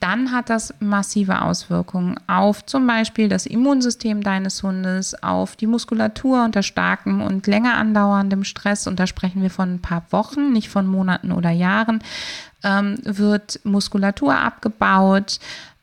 dann 0.00 0.32
hat 0.32 0.50
das 0.50 0.74
massive 0.80 1.40
Auswirkungen 1.40 2.18
auf 2.26 2.66
zum 2.66 2.84
Beispiel 2.86 3.28
das 3.28 3.46
Immunsystem 3.46 4.20
deines 4.22 4.62
Hundes, 4.62 5.22
auf 5.22 5.54
die 5.54 5.68
Muskulatur 5.68 6.44
unter 6.44 6.64
starkem 6.64 7.22
und 7.22 7.46
länger 7.46 7.74
andauerndem 7.74 8.42
Stress. 8.42 8.88
Und 8.88 8.98
da 8.98 9.06
sprechen 9.06 9.42
wir 9.42 9.50
von 9.50 9.74
ein 9.74 9.82
paar 9.82 10.02
Wochen, 10.10 10.52
nicht 10.52 10.68
von 10.68 10.88
Monaten 10.88 11.30
oder 11.30 11.50
Jahren. 11.50 12.02
Ähm, 12.64 12.96
wird 13.04 13.60
Muskulatur 13.62 14.36
abgebaut, 14.36 15.38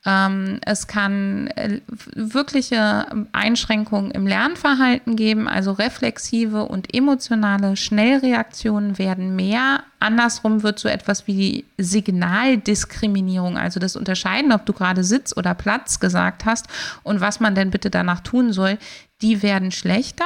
ähm, 0.06 0.60
es 0.66 0.88
kann 0.88 1.48
äh, 1.56 1.80
wirkliche 2.14 3.06
Einschränkungen 3.32 4.12
im 4.12 4.28
Lernverhalten 4.28 5.16
geben, 5.16 5.48
also 5.48 5.72
reflexive 5.72 6.66
und 6.66 6.94
emotionale 6.94 7.78
Schnellreaktionen 7.78 8.98
werden 8.98 9.36
mehr. 9.36 9.84
Andersrum 10.00 10.62
wird 10.62 10.80
so 10.80 10.90
etwas 10.90 11.26
wie 11.28 11.66
Signaldiskriminierung, 11.78 13.58
also 13.58 13.80
das 13.80 13.96
Unterscheiden, 13.96 14.52
ob 14.52 14.66
du 14.66 14.74
gerade 14.74 15.06
Sitz 15.06 15.36
oder 15.36 15.54
Platz 15.54 16.02
gesagt 16.02 16.44
hast 16.44 16.68
und 17.04 17.22
was 17.22 17.40
man 17.40 17.56
denn 17.56 17.72
bitte 17.72 17.90
danach 17.90 18.20
tun 18.20 18.52
soll, 18.52 18.78
die 19.22 19.42
werden 19.42 19.72
schlechter. 19.72 20.26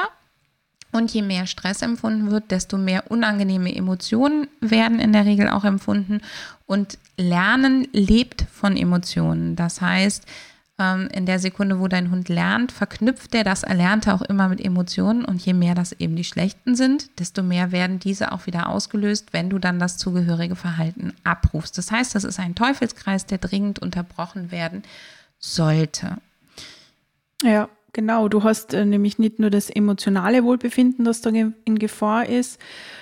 Und 0.90 1.12
je 1.12 1.22
mehr 1.22 1.46
Stress 1.46 1.82
empfunden 1.82 2.30
wird, 2.30 2.50
desto 2.50 2.78
mehr 2.78 3.10
unangenehme 3.10 3.74
Emotionen 3.74 4.48
werden 4.60 5.00
in 5.00 5.12
der 5.12 5.26
Regel 5.26 5.48
auch 5.48 5.64
empfunden. 5.64 6.20
Und 6.66 6.98
Lernen 7.16 7.86
lebt 7.92 8.46
von 8.50 8.76
Emotionen. 8.76 9.54
Das 9.54 9.80
heißt, 9.80 10.24
ähm, 10.78 11.08
in 11.12 11.26
der 11.26 11.38
Sekunde, 11.38 11.80
wo 11.80 11.88
dein 11.88 12.10
Hund 12.10 12.28
lernt, 12.28 12.72
verknüpft 12.72 13.34
er 13.34 13.44
das 13.44 13.64
Erlernte 13.64 14.14
auch 14.14 14.22
immer 14.22 14.48
mit 14.48 14.64
Emotionen. 14.64 15.24
Und 15.24 15.44
je 15.44 15.52
mehr 15.52 15.74
das 15.74 15.92
eben 15.92 16.16
die 16.16 16.24
schlechten 16.24 16.74
sind, 16.74 17.18
desto 17.18 17.42
mehr 17.42 17.72
werden 17.72 17.98
diese 17.98 18.32
auch 18.32 18.46
wieder 18.46 18.68
ausgelöst, 18.68 19.32
wenn 19.32 19.50
du 19.50 19.58
dann 19.58 19.78
das 19.78 19.98
zugehörige 19.98 20.56
Verhalten 20.56 21.12
abrufst. 21.24 21.76
Das 21.76 21.90
heißt, 21.90 22.14
das 22.14 22.24
ist 22.24 22.38
ein 22.38 22.54
Teufelskreis, 22.54 23.26
der 23.26 23.38
dringend 23.38 23.80
unterbrochen 23.80 24.50
werden 24.50 24.84
sollte. 25.38 26.16
Ja, 27.42 27.68
Genau, 27.98 28.28
du 28.28 28.44
hast 28.44 28.74
äh, 28.74 28.84
nämlich 28.84 29.18
nicht 29.18 29.40
nur 29.40 29.50
das 29.50 29.70
emotionale 29.70 30.44
Wohlbefinden, 30.44 31.04
das 31.04 31.20
da 31.20 31.30
in 31.30 31.80
Gefahr 31.80 32.26
ist, 32.28 32.60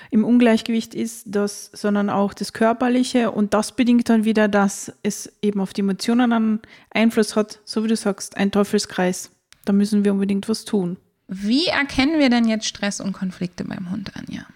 im 0.09 0.25
Ungleichgewicht 0.25 0.95
ist, 0.95 1.25
das, 1.27 1.69
sondern 1.71 2.09
auch 2.09 2.33
das 2.33 2.51
körperliche 2.51 3.29
und 3.29 3.53
das 3.53 3.73
bedingt 3.73 4.09
dann 4.09 4.25
wieder, 4.25 4.47
dass 4.47 4.91
es 5.03 5.31
eben 5.43 5.61
auf 5.61 5.73
die 5.73 5.81
Emotionen 5.81 6.33
einen 6.33 6.59
Einfluss 6.89 7.35
hat, 7.35 7.59
so 7.63 7.83
wie 7.83 7.89
du 7.89 7.95
sagst, 7.95 8.37
ein 8.37 8.49
Teufelskreis. 8.49 9.29
Da 9.65 9.71
müssen 9.71 10.03
wir 10.03 10.13
unbedingt 10.13 10.49
was 10.49 10.65
tun. 10.65 10.97
Wie 11.27 11.67
erkennen 11.67 12.17
wir 12.17 12.31
denn 12.31 12.47
jetzt 12.47 12.65
Stress 12.65 12.99
und 12.99 13.13
Konflikte 13.13 13.65
beim 13.65 13.91
Hund, 13.91 14.13
Anja? 14.15 14.47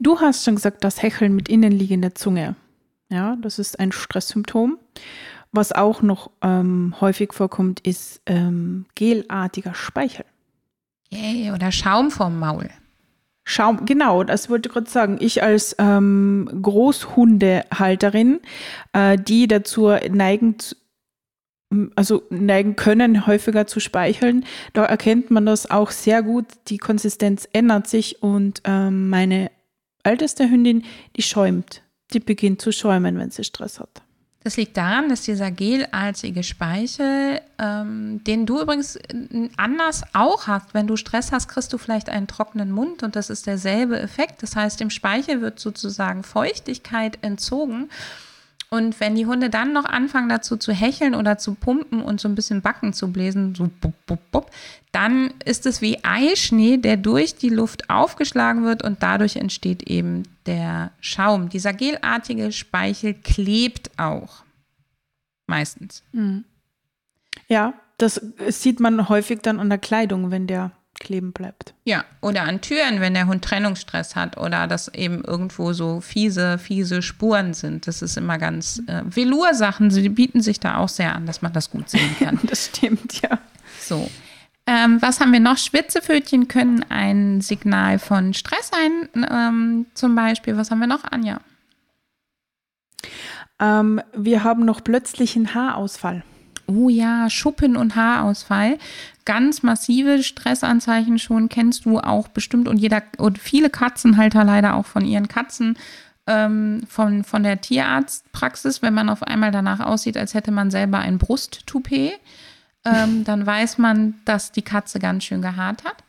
Du 0.00 0.18
hast 0.18 0.44
schon 0.44 0.56
gesagt, 0.56 0.82
das 0.82 1.04
Hecheln 1.04 1.36
mit 1.36 1.48
innenliegender 1.48 2.16
Zunge. 2.16 2.56
Ja, 3.10 3.36
das 3.40 3.60
ist 3.60 3.78
ein 3.78 3.92
Stresssymptom. 3.92 4.80
Was 5.56 5.72
auch 5.72 6.02
noch 6.02 6.30
ähm, 6.42 6.94
häufig 7.00 7.32
vorkommt, 7.32 7.80
ist 7.80 8.20
ähm, 8.26 8.84
gelartiger 8.94 9.72
Speichel. 9.72 10.26
Yay, 11.08 11.50
oder 11.50 11.72
Schaum 11.72 12.10
vom 12.10 12.38
Maul. 12.38 12.68
Schaum, 13.42 13.86
genau, 13.86 14.22
das 14.22 14.50
wollte 14.50 14.68
ich 14.68 14.74
gerade 14.74 14.90
sagen. 14.90 15.16
Ich 15.18 15.42
als 15.42 15.74
ähm, 15.78 16.46
Großhundehalterin, 16.60 18.40
äh, 18.92 19.16
die 19.16 19.48
dazu 19.48 19.92
neigen, 20.10 20.56
also 21.94 22.24
neigen 22.28 22.76
können, 22.76 23.26
häufiger 23.26 23.66
zu 23.66 23.80
speicheln, 23.80 24.44
da 24.74 24.84
erkennt 24.84 25.30
man 25.30 25.46
das 25.46 25.70
auch 25.70 25.90
sehr 25.90 26.22
gut. 26.22 26.46
Die 26.68 26.76
Konsistenz 26.76 27.48
ändert 27.54 27.86
sich 27.86 28.22
und 28.22 28.60
ähm, 28.64 29.08
meine 29.08 29.50
älteste 30.02 30.50
Hündin, 30.50 30.84
die 31.16 31.22
schäumt. 31.22 31.82
Die 32.12 32.20
beginnt 32.20 32.60
zu 32.60 32.72
schäumen, 32.72 33.18
wenn 33.18 33.30
sie 33.30 33.42
Stress 33.42 33.80
hat. 33.80 34.02
Das 34.46 34.56
liegt 34.56 34.76
daran, 34.76 35.08
dass 35.08 35.22
dieser 35.22 35.50
gelartige 35.50 36.44
Speichel, 36.44 37.40
ähm, 37.58 38.22
den 38.22 38.46
du 38.46 38.60
übrigens 38.60 38.96
anders 39.56 40.02
auch 40.12 40.46
hast, 40.46 40.72
wenn 40.72 40.86
du 40.86 40.94
Stress 40.94 41.32
hast, 41.32 41.48
kriegst 41.48 41.72
du 41.72 41.78
vielleicht 41.78 42.08
einen 42.08 42.28
trockenen 42.28 42.70
Mund 42.70 43.02
und 43.02 43.16
das 43.16 43.28
ist 43.28 43.48
derselbe 43.48 43.98
Effekt. 43.98 44.44
Das 44.44 44.54
heißt, 44.54 44.78
dem 44.78 44.90
Speichel 44.90 45.40
wird 45.40 45.58
sozusagen 45.58 46.22
Feuchtigkeit 46.22 47.18
entzogen. 47.22 47.90
Und 48.68 48.98
wenn 48.98 49.14
die 49.14 49.26
Hunde 49.26 49.48
dann 49.48 49.72
noch 49.72 49.84
anfangen 49.84 50.28
dazu 50.28 50.56
zu 50.56 50.72
hecheln 50.72 51.14
oder 51.14 51.38
zu 51.38 51.54
pumpen 51.54 52.02
und 52.02 52.20
so 52.20 52.28
ein 52.28 52.34
bisschen 52.34 52.62
Backen 52.62 52.92
zu 52.92 53.12
bläsen, 53.12 53.54
so 53.54 53.70
bup, 53.80 53.94
bup, 54.06 54.30
bup, 54.32 54.50
dann 54.90 55.32
ist 55.44 55.66
es 55.66 55.80
wie 55.82 56.02
Eischnee, 56.02 56.76
der 56.76 56.96
durch 56.96 57.36
die 57.36 57.48
Luft 57.48 57.90
aufgeschlagen 57.90 58.64
wird 58.64 58.82
und 58.82 59.02
dadurch 59.02 59.36
entsteht 59.36 59.84
eben 59.84 60.24
der 60.46 60.90
Schaum. 61.00 61.48
Dieser 61.48 61.72
gelartige 61.72 62.50
Speichel 62.50 63.14
klebt 63.14 63.90
auch. 63.98 64.42
Meistens. 65.46 66.02
Mhm. 66.12 66.44
Ja, 67.48 67.74
das 67.98 68.20
sieht 68.48 68.80
man 68.80 69.08
häufig 69.08 69.40
dann 69.42 69.60
an 69.60 69.68
der 69.68 69.78
Kleidung, 69.78 70.30
wenn 70.30 70.46
der 70.46 70.72
kleben 70.98 71.32
bleibt. 71.32 71.74
Ja, 71.84 72.04
oder 72.20 72.42
an 72.42 72.60
Türen, 72.60 73.00
wenn 73.00 73.14
der 73.14 73.26
Hund 73.26 73.44
Trennungsstress 73.44 74.16
hat 74.16 74.36
oder 74.36 74.66
dass 74.66 74.92
eben 74.94 75.22
irgendwo 75.24 75.72
so 75.72 76.00
fiese, 76.00 76.58
fiese 76.58 77.02
Spuren 77.02 77.54
sind. 77.54 77.86
Das 77.86 78.02
ist 78.02 78.16
immer 78.16 78.38
ganz 78.38 78.82
äh, 78.86 79.02
Velour-Sachen, 79.04 79.90
sie 79.90 80.08
bieten 80.08 80.40
sich 80.40 80.60
da 80.60 80.78
auch 80.78 80.88
sehr 80.88 81.14
an, 81.14 81.26
dass 81.26 81.42
man 81.42 81.52
das 81.52 81.70
gut 81.70 81.88
sehen 81.88 82.16
kann. 82.18 82.38
das 82.44 82.66
stimmt, 82.66 83.20
ja. 83.22 83.38
So. 83.80 84.02
Äh, 84.02 84.26
Ähm, 84.68 85.00
was 85.00 85.20
haben 85.20 85.32
wir 85.32 85.40
noch? 85.40 85.58
Schwitzefötchen 85.58 86.48
können 86.48 86.84
ein 86.88 87.40
Signal 87.40 88.00
von 88.00 88.34
Stress 88.34 88.70
sein, 88.72 89.08
ähm, 89.30 89.86
zum 89.94 90.16
Beispiel. 90.16 90.56
Was 90.56 90.70
haben 90.70 90.80
wir 90.80 90.88
noch, 90.88 91.04
Anja? 91.04 91.40
Ähm, 93.60 94.00
wir 94.12 94.42
haben 94.42 94.64
noch 94.64 94.82
plötzlichen 94.82 95.54
Haarausfall. 95.54 96.24
Oh 96.66 96.88
ja, 96.88 97.30
Schuppen- 97.30 97.76
und 97.76 97.94
Haarausfall. 97.94 98.78
Ganz 99.26 99.62
massive 99.62 100.22
Stressanzeichen 100.22 101.18
schon, 101.18 101.50
kennst 101.50 101.84
du 101.84 101.98
auch 101.98 102.28
bestimmt 102.28 102.68
und 102.68 102.78
jeder 102.78 103.02
und 103.18 103.38
viele 103.38 103.68
Katzenhalter 103.68 104.44
leider 104.44 104.74
auch 104.74 104.86
von 104.86 105.04
ihren 105.04 105.28
Katzen 105.28 105.76
ähm, 106.26 106.82
von, 106.88 107.24
von 107.24 107.42
der 107.42 107.60
Tierarztpraxis, 107.60 108.82
wenn 108.82 108.94
man 108.94 109.08
auf 109.08 109.22
einmal 109.22 109.50
danach 109.50 109.80
aussieht, 109.80 110.16
als 110.16 110.34
hätte 110.34 110.50
man 110.50 110.70
selber 110.70 110.98
ein 110.98 111.18
Brusttoupet, 111.18 112.18
ähm, 112.84 113.24
dann 113.24 113.46
weiß 113.46 113.78
man, 113.78 114.14
dass 114.24 114.52
die 114.52 114.62
Katze 114.62 114.98
ganz 114.98 115.24
schön 115.24 115.42
gehaart 115.42 115.84
hat. 115.84 116.02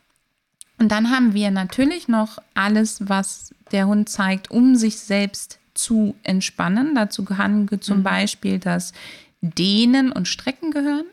Und 0.79 0.91
dann 0.91 1.09
haben 1.09 1.33
wir 1.33 1.51
natürlich 1.51 2.07
noch 2.07 2.37
alles, 2.53 3.09
was 3.09 3.53
der 3.71 3.87
Hund 3.87 4.09
zeigt, 4.09 4.51
um 4.51 4.75
sich 4.75 4.99
selbst 4.99 5.59
zu 5.73 6.15
entspannen. 6.23 6.93
Dazu 6.95 7.25
kann 7.25 7.67
zum 7.81 7.99
mhm. 7.99 8.03
Beispiel 8.03 8.59
das 8.59 8.93
Dehnen 9.41 10.11
und 10.11 10.27
Strecken 10.27 10.71
gehören. 10.71 11.05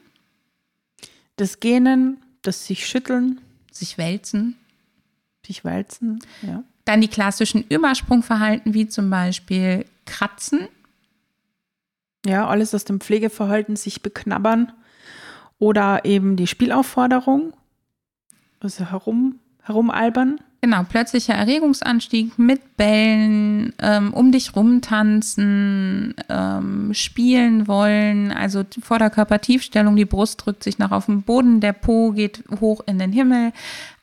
Das 1.36 1.60
Gähnen, 1.60 2.22
das 2.42 2.66
sich 2.66 2.86
schütteln. 2.86 3.40
Sich 3.70 3.98
wälzen. 3.98 4.56
Sich 5.46 5.64
wälzen, 5.64 6.20
ja. 6.42 6.62
Dann 6.84 7.00
die 7.00 7.08
klassischen 7.08 7.64
Übersprungverhalten, 7.68 8.74
wie 8.74 8.88
zum 8.88 9.08
Beispiel 9.08 9.86
Kratzen. 10.04 10.68
Ja, 12.26 12.46
alles 12.46 12.74
aus 12.74 12.84
dem 12.84 13.00
Pflegeverhalten, 13.00 13.76
sich 13.76 14.02
beknabbern. 14.02 14.72
Oder 15.58 16.04
eben 16.04 16.36
die 16.36 16.46
Spielaufforderung, 16.46 17.54
also 18.60 18.90
herum, 18.90 19.38
herumalbern. 19.62 20.40
Genau, 20.64 20.82
plötzlicher 20.82 21.34
Erregungsanstieg 21.34 22.38
mit 22.38 22.78
Bällen, 22.78 23.74
ähm, 23.80 24.14
um 24.14 24.32
dich 24.32 24.56
rumtanzen, 24.56 26.14
ähm, 26.30 26.94
spielen 26.94 27.68
wollen, 27.68 28.32
also 28.32 28.64
Vorderkörpertiefstellung, 28.80 29.94
die 29.94 30.06
Brust 30.06 30.42
drückt 30.42 30.64
sich 30.64 30.78
noch 30.78 30.90
auf 30.90 31.04
den 31.04 31.20
Boden, 31.20 31.60
der 31.60 31.74
Po 31.74 32.12
geht 32.12 32.44
hoch 32.62 32.80
in 32.86 32.98
den 32.98 33.12
Himmel. 33.12 33.52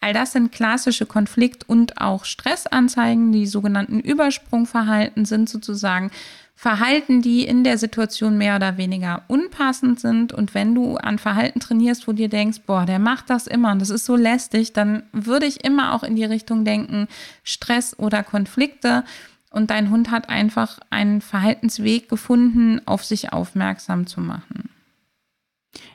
All 0.01 0.13
das 0.13 0.34
sind 0.34 0.51
klassische 0.51 1.08
Konflikt- 1.08 1.68
und 1.68 2.00
auch 2.00 2.25
Stressanzeigen. 2.25 3.32
Die 3.32 3.48
sogenannten 3.48 4.00
Übersprungverhalten 4.00 5.25
sind 5.25 5.50
sozusagen 5.50 6.12
Verhalten, 6.55 7.22
die 7.22 7.43
in 7.43 7.63
der 7.63 7.77
Situation 7.77 8.38
mehr 8.38 8.55
oder 8.55 8.77
weniger 8.77 9.24
unpassend 9.27 10.00
sind. 10.00 10.31
Und 10.31 10.53
wenn 10.53 10.75
du 10.75 10.98
an 10.98 11.17
Verhalten 11.17 11.60
trainierst, 11.60 12.08
wo 12.08 12.12
dir 12.12 12.29
denkst, 12.29 12.62
boah, 12.67 12.86
der 12.86 13.00
macht 13.00 13.29
das 13.29 13.48
immer 13.48 13.72
und 13.72 13.79
das 13.79 13.89
ist 13.89 14.05
so 14.05 14.15
lästig, 14.15 14.74
dann 14.74 15.03
würde 15.12 15.48
ich 15.48 15.63
immer 15.65 15.93
auch 15.93 16.03
in 16.03 16.15
die 16.15 16.25
Richtung 16.25 16.63
denken, 16.63 17.08
Stress 17.43 17.98
oder 17.98 18.24
Konflikte. 18.24 19.03
Und 19.50 19.70
dein 19.72 19.89
Hund 19.89 20.12
hat 20.12 20.29
einfach 20.29 20.79
einen 20.89 21.22
Verhaltensweg 21.22 22.08
gefunden, 22.08 22.79
auf 22.86 23.03
sich 23.03 23.34
aufmerksam 23.34 24.08
zu 24.08 24.22
machen. 24.22 24.70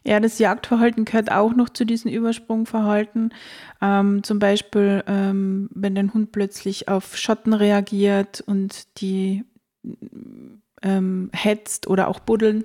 Ja, 0.05 0.21
das 0.21 0.39
Jagdverhalten 0.39 1.05
gehört 1.05 1.31
auch 1.31 1.55
noch 1.55 1.69
zu 1.69 1.85
diesen 1.85 2.11
Übersprungverhalten. 2.11 3.35
Ähm, 3.83 4.23
zum 4.23 4.39
Beispiel, 4.39 5.05
ähm, 5.07 5.69
wenn 5.75 5.95
dein 5.95 6.15
Hund 6.15 6.33
plötzlich 6.33 6.89
auf 6.89 7.17
Schatten 7.17 7.53
reagiert 7.53 8.41
und 8.41 9.01
die 9.01 9.45
ähm, 10.83 11.31
hetzt 11.33 11.87
oder 11.87 12.09
auch 12.09 12.21
buddeln. 12.21 12.65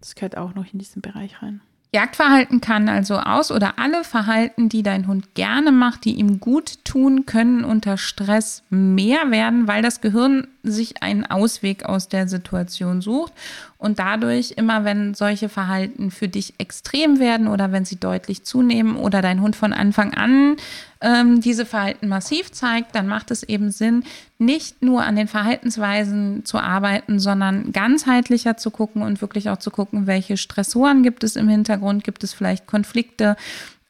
Das 0.00 0.14
gehört 0.14 0.36
auch 0.36 0.54
noch 0.54 0.72
in 0.72 0.78
diesen 0.78 1.02
Bereich 1.02 1.42
rein. 1.42 1.60
Jagdverhalten 1.92 2.60
kann 2.60 2.88
also 2.88 3.16
aus 3.16 3.50
oder 3.50 3.78
alle 3.78 4.04
Verhalten, 4.04 4.68
die 4.68 4.82
dein 4.82 5.06
Hund 5.06 5.34
gerne 5.34 5.72
macht, 5.72 6.04
die 6.04 6.14
ihm 6.16 6.40
gut 6.40 6.84
tun, 6.84 7.24
können 7.24 7.64
unter 7.64 7.96
Stress 7.96 8.64
mehr 8.68 9.30
werden, 9.30 9.66
weil 9.66 9.82
das 9.82 10.00
Gehirn 10.00 10.48
sich 10.70 11.02
einen 11.02 11.26
Ausweg 11.26 11.84
aus 11.84 12.08
der 12.08 12.28
Situation 12.28 13.00
sucht. 13.00 13.32
Und 13.78 13.98
dadurch 13.98 14.52
immer, 14.56 14.84
wenn 14.84 15.14
solche 15.14 15.48
Verhalten 15.48 16.10
für 16.10 16.28
dich 16.28 16.54
extrem 16.58 17.20
werden 17.20 17.46
oder 17.46 17.72
wenn 17.72 17.84
sie 17.84 17.96
deutlich 17.96 18.44
zunehmen 18.44 18.96
oder 18.96 19.20
dein 19.20 19.42
Hund 19.42 19.54
von 19.54 19.72
Anfang 19.72 20.14
an 20.14 20.56
ähm, 21.02 21.40
diese 21.40 21.66
Verhalten 21.66 22.08
massiv 22.08 22.52
zeigt, 22.52 22.94
dann 22.94 23.06
macht 23.06 23.30
es 23.30 23.42
eben 23.42 23.70
Sinn, 23.70 24.02
nicht 24.38 24.82
nur 24.82 25.04
an 25.04 25.16
den 25.16 25.28
Verhaltensweisen 25.28 26.44
zu 26.44 26.58
arbeiten, 26.58 27.18
sondern 27.18 27.72
ganzheitlicher 27.72 28.56
zu 28.56 28.70
gucken 28.70 29.02
und 29.02 29.20
wirklich 29.20 29.50
auch 29.50 29.58
zu 29.58 29.70
gucken, 29.70 30.06
welche 30.06 30.36
Stressoren 30.36 31.02
gibt 31.02 31.22
es 31.22 31.36
im 31.36 31.48
Hintergrund, 31.48 32.02
gibt 32.02 32.24
es 32.24 32.32
vielleicht 32.32 32.66
Konflikte, 32.66 33.36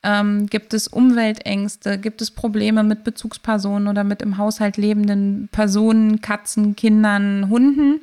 ähm, 0.06 0.46
gibt 0.46 0.72
es 0.72 0.86
Umweltängste, 0.86 1.98
gibt 1.98 2.22
es 2.22 2.30
Probleme 2.30 2.84
mit 2.84 3.02
Bezugspersonen 3.02 3.88
oder 3.88 4.04
mit 4.04 4.22
im 4.22 4.38
Haushalt 4.38 4.76
lebenden 4.76 5.48
Personen, 5.50 6.20
Katzen, 6.20 6.76
Kindern, 6.76 7.48
Hunden. 7.48 8.00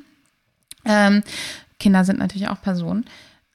Ähm, 0.84 1.22
Kinder 1.80 2.04
sind 2.04 2.18
natürlich 2.18 2.48
auch 2.48 2.60
Personen. 2.60 3.06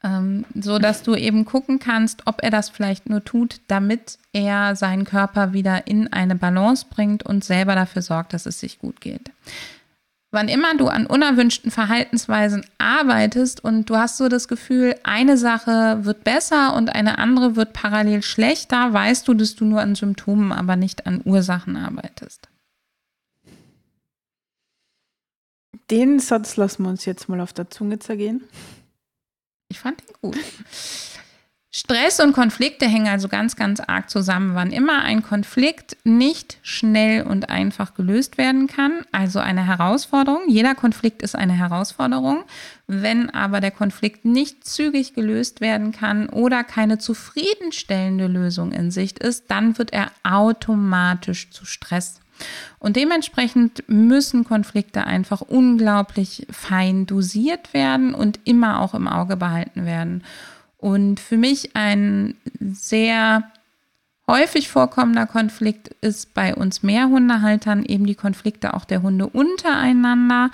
Ähm, 0.02 0.46
so 0.54 0.78
dass 0.78 1.02
du 1.02 1.14
eben 1.14 1.44
gucken 1.44 1.78
kannst, 1.78 2.26
ob 2.26 2.42
er 2.42 2.50
das 2.50 2.70
vielleicht 2.70 3.08
nur 3.08 3.22
tut, 3.22 3.60
damit 3.68 4.18
er 4.32 4.74
seinen 4.74 5.04
Körper 5.04 5.52
wieder 5.52 5.86
in 5.86 6.12
eine 6.12 6.34
Balance 6.34 6.86
bringt 6.90 7.22
und 7.22 7.44
selber 7.44 7.76
dafür 7.76 8.02
sorgt, 8.02 8.32
dass 8.32 8.46
es 8.46 8.58
sich 8.58 8.80
gut 8.80 9.00
geht. 9.00 9.30
Wann 10.32 10.48
immer 10.48 10.76
du 10.76 10.86
an 10.86 11.06
unerwünschten 11.06 11.72
Verhaltensweisen 11.72 12.64
arbeitest 12.78 13.64
und 13.64 13.90
du 13.90 13.96
hast 13.96 14.16
so 14.16 14.28
das 14.28 14.46
Gefühl, 14.46 14.94
eine 15.02 15.36
Sache 15.36 16.04
wird 16.04 16.22
besser 16.22 16.74
und 16.76 16.94
eine 16.94 17.18
andere 17.18 17.56
wird 17.56 17.72
parallel 17.72 18.22
schlechter, 18.22 18.92
weißt 18.92 19.26
du, 19.26 19.34
dass 19.34 19.56
du 19.56 19.64
nur 19.64 19.80
an 19.80 19.96
Symptomen, 19.96 20.52
aber 20.52 20.76
nicht 20.76 21.06
an 21.06 21.20
Ursachen 21.24 21.76
arbeitest. 21.76 22.48
Den 25.90 26.20
Satz 26.20 26.56
lassen 26.56 26.84
wir 26.84 26.90
uns 26.90 27.04
jetzt 27.04 27.28
mal 27.28 27.40
auf 27.40 27.52
der 27.52 27.68
Zunge 27.68 27.98
zergehen. 27.98 28.44
Ich 29.68 29.80
fand 29.80 30.00
ihn 30.02 30.14
gut. 30.20 30.38
Stress 31.72 32.18
und 32.18 32.32
Konflikte 32.32 32.88
hängen 32.88 33.06
also 33.06 33.28
ganz, 33.28 33.54
ganz 33.54 33.78
arg 33.78 34.10
zusammen. 34.10 34.56
Wann 34.56 34.72
immer 34.72 35.02
ein 35.02 35.22
Konflikt 35.22 35.96
nicht 36.02 36.58
schnell 36.62 37.22
und 37.22 37.48
einfach 37.48 37.94
gelöst 37.94 38.38
werden 38.38 38.66
kann, 38.66 39.04
also 39.12 39.38
eine 39.38 39.64
Herausforderung, 39.64 40.40
jeder 40.48 40.74
Konflikt 40.74 41.22
ist 41.22 41.36
eine 41.36 41.52
Herausforderung, 41.52 42.42
wenn 42.88 43.30
aber 43.30 43.60
der 43.60 43.70
Konflikt 43.70 44.24
nicht 44.24 44.66
zügig 44.66 45.14
gelöst 45.14 45.60
werden 45.60 45.92
kann 45.92 46.28
oder 46.28 46.64
keine 46.64 46.98
zufriedenstellende 46.98 48.26
Lösung 48.26 48.72
in 48.72 48.90
Sicht 48.90 49.20
ist, 49.20 49.48
dann 49.48 49.78
wird 49.78 49.92
er 49.92 50.10
automatisch 50.24 51.50
zu 51.50 51.64
Stress. 51.64 52.18
Und 52.80 52.96
dementsprechend 52.96 53.84
müssen 53.86 54.42
Konflikte 54.42 55.04
einfach 55.06 55.40
unglaublich 55.40 56.48
fein 56.50 57.06
dosiert 57.06 57.74
werden 57.74 58.12
und 58.12 58.40
immer 58.42 58.80
auch 58.80 58.94
im 58.94 59.06
Auge 59.06 59.36
behalten 59.36 59.86
werden. 59.86 60.24
Und 60.80 61.20
für 61.20 61.36
mich 61.36 61.76
ein 61.76 62.34
sehr 62.58 63.44
häufig 64.26 64.68
vorkommender 64.68 65.26
Konflikt 65.26 65.88
ist 66.00 66.34
bei 66.34 66.54
uns 66.54 66.82
Mehrhundehaltern 66.82 67.84
eben 67.84 68.06
die 68.06 68.14
Konflikte 68.14 68.74
auch 68.74 68.84
der 68.84 69.02
Hunde 69.02 69.26
untereinander, 69.26 70.50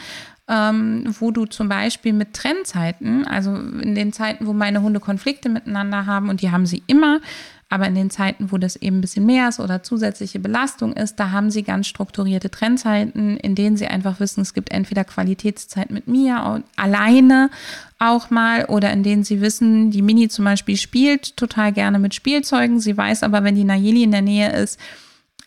ähm, 0.48 1.04
wo 1.20 1.30
du 1.30 1.44
zum 1.44 1.68
Beispiel 1.68 2.12
mit 2.12 2.32
Trennzeiten, 2.32 3.26
also 3.26 3.54
in 3.54 3.94
den 3.94 4.12
Zeiten, 4.12 4.46
wo 4.46 4.52
meine 4.52 4.82
Hunde 4.82 5.00
Konflikte 5.00 5.48
miteinander 5.48 6.06
haben 6.06 6.28
und 6.28 6.42
die 6.42 6.50
haben 6.50 6.66
sie 6.66 6.82
immer, 6.86 7.20
aber 7.68 7.88
in 7.88 7.96
den 7.96 8.10
Zeiten, 8.10 8.52
wo 8.52 8.58
das 8.58 8.76
eben 8.76 8.98
ein 8.98 9.00
bisschen 9.00 9.26
mehr 9.26 9.48
ist 9.48 9.58
oder 9.58 9.82
zusätzliche 9.82 10.38
Belastung 10.38 10.92
ist, 10.92 11.16
da 11.16 11.32
haben 11.32 11.50
sie 11.50 11.64
ganz 11.64 11.88
strukturierte 11.88 12.48
Trennzeiten, 12.48 13.36
in 13.38 13.56
denen 13.56 13.76
sie 13.76 13.88
einfach 13.88 14.20
wissen, 14.20 14.40
es 14.40 14.54
gibt 14.54 14.70
entweder 14.70 15.02
Qualitätszeit 15.02 15.90
mit 15.90 16.06
mir 16.06 16.62
alleine 16.76 17.50
auch 17.98 18.30
mal 18.30 18.66
oder 18.66 18.92
in 18.92 19.02
denen 19.02 19.24
sie 19.24 19.40
wissen, 19.40 19.90
die 19.90 20.02
Mini 20.02 20.28
zum 20.28 20.44
Beispiel 20.44 20.76
spielt 20.76 21.36
total 21.36 21.72
gerne 21.72 21.98
mit 21.98 22.14
Spielzeugen. 22.14 22.78
Sie 22.78 22.96
weiß 22.96 23.24
aber, 23.24 23.42
wenn 23.42 23.56
die 23.56 23.64
Nayeli 23.64 24.04
in 24.04 24.12
der 24.12 24.22
Nähe 24.22 24.52
ist, 24.52 24.78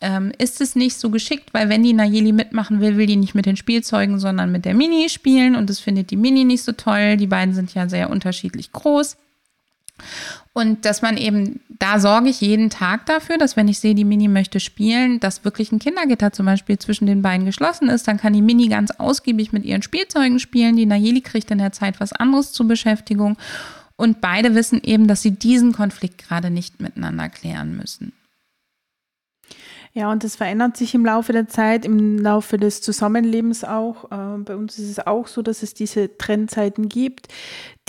ähm, 0.02 0.32
ist 0.36 0.60
es 0.60 0.76
nicht 0.76 0.96
so 0.96 1.10
geschickt, 1.10 1.54
weil 1.54 1.68
wenn 1.68 1.82
die 1.82 1.92
Nayeli 1.92 2.32
mitmachen 2.32 2.80
will, 2.80 2.96
will 2.96 3.06
die 3.06 3.16
nicht 3.16 3.34
mit 3.34 3.46
den 3.46 3.56
Spielzeugen, 3.56 4.18
sondern 4.18 4.52
mit 4.52 4.64
der 4.64 4.74
Mini 4.74 5.08
spielen 5.08 5.56
und 5.56 5.70
das 5.70 5.78
findet 5.78 6.10
die 6.10 6.16
Mini 6.16 6.44
nicht 6.44 6.64
so 6.64 6.72
toll. 6.72 7.16
Die 7.16 7.26
beiden 7.26 7.54
sind 7.54 7.72
ja 7.74 7.88
sehr 7.88 8.10
unterschiedlich 8.10 8.72
groß. 8.72 9.16
Und 10.52 10.84
dass 10.84 11.00
man 11.00 11.16
eben, 11.16 11.60
da 11.68 12.00
sorge 12.00 12.28
ich 12.28 12.40
jeden 12.40 12.70
Tag 12.70 13.06
dafür, 13.06 13.38
dass 13.38 13.56
wenn 13.56 13.68
ich 13.68 13.78
sehe, 13.78 13.94
die 13.94 14.04
Mini 14.04 14.26
möchte 14.26 14.58
spielen, 14.58 15.20
dass 15.20 15.44
wirklich 15.44 15.70
ein 15.70 15.78
Kindergitter 15.78 16.32
zum 16.32 16.46
Beispiel 16.46 16.76
zwischen 16.78 17.06
den 17.06 17.22
beiden 17.22 17.46
geschlossen 17.46 17.88
ist, 17.88 18.08
dann 18.08 18.16
kann 18.16 18.32
die 18.32 18.42
Mini 18.42 18.68
ganz 18.68 18.90
ausgiebig 18.90 19.52
mit 19.52 19.64
ihren 19.64 19.82
Spielzeugen 19.82 20.40
spielen. 20.40 20.76
Die 20.76 20.86
Nayeli 20.86 21.20
kriegt 21.20 21.50
in 21.52 21.58
der 21.58 21.72
Zeit 21.72 22.00
was 22.00 22.12
anderes 22.12 22.52
zur 22.52 22.66
Beschäftigung. 22.66 23.36
Und 23.94 24.20
beide 24.20 24.54
wissen 24.54 24.80
eben, 24.82 25.06
dass 25.06 25.22
sie 25.22 25.32
diesen 25.32 25.72
Konflikt 25.72 26.26
gerade 26.26 26.50
nicht 26.50 26.80
miteinander 26.80 27.28
klären 27.28 27.76
müssen. 27.76 28.12
Ja, 29.92 30.12
und 30.12 30.22
das 30.22 30.36
verändert 30.36 30.76
sich 30.76 30.94
im 30.94 31.04
Laufe 31.04 31.32
der 31.32 31.48
Zeit, 31.48 31.84
im 31.84 32.16
Laufe 32.18 32.58
des 32.58 32.80
Zusammenlebens 32.80 33.64
auch. 33.64 34.04
Äh, 34.12 34.38
bei 34.38 34.54
uns 34.54 34.78
ist 34.78 34.88
es 34.88 35.04
auch 35.04 35.26
so, 35.26 35.42
dass 35.42 35.64
es 35.64 35.74
diese 35.74 36.16
Trennzeiten 36.16 36.88
gibt. 36.88 37.26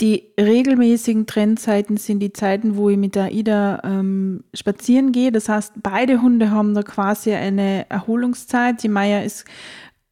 Die 0.00 0.32
regelmäßigen 0.38 1.26
Trennzeiten 1.28 1.98
sind 1.98 2.18
die 2.18 2.32
Zeiten, 2.32 2.76
wo 2.76 2.90
ich 2.90 2.96
mit 2.96 3.14
der 3.14 3.30
Ida 3.30 3.82
ähm, 3.84 4.42
spazieren 4.52 5.12
gehe. 5.12 5.30
Das 5.30 5.48
heißt, 5.48 5.74
beide 5.80 6.20
Hunde 6.20 6.50
haben 6.50 6.74
da 6.74 6.82
quasi 6.82 7.32
eine 7.34 7.88
Erholungszeit. 7.88 8.82
Die 8.82 8.88
Maya 8.88 9.22
ist, 9.22 9.44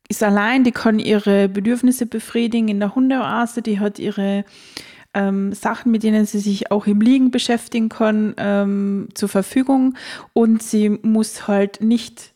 ist 0.09 0.23
allein, 0.23 0.63
die 0.63 0.73
kann 0.73 1.01
ihre 1.01 1.49
Bedürfnisse 1.49 2.07
befriedigen 2.07 2.69
in 2.69 2.79
der 2.79 2.95
Hundeoase, 2.95 3.63
die 3.63 3.81
hat 3.81 3.99
ihre 3.99 4.45
ähm, 5.15 5.53
Sachen, 5.53 5.93
mit 5.93 6.03
denen 6.03 6.27
sie 6.27 6.39
sich 6.39 6.71
auch 6.71 6.87
im 6.87 7.01
Liegen 7.01 7.31
beschäftigen 7.31 7.89
kann, 7.89 8.35
ähm, 8.37 9.09
zur 9.15 9.29
Verfügung. 9.29 9.95
Und 10.33 10.63
sie 10.63 10.91
muss 10.91 11.49
halt 11.49 11.81
nicht 11.81 12.35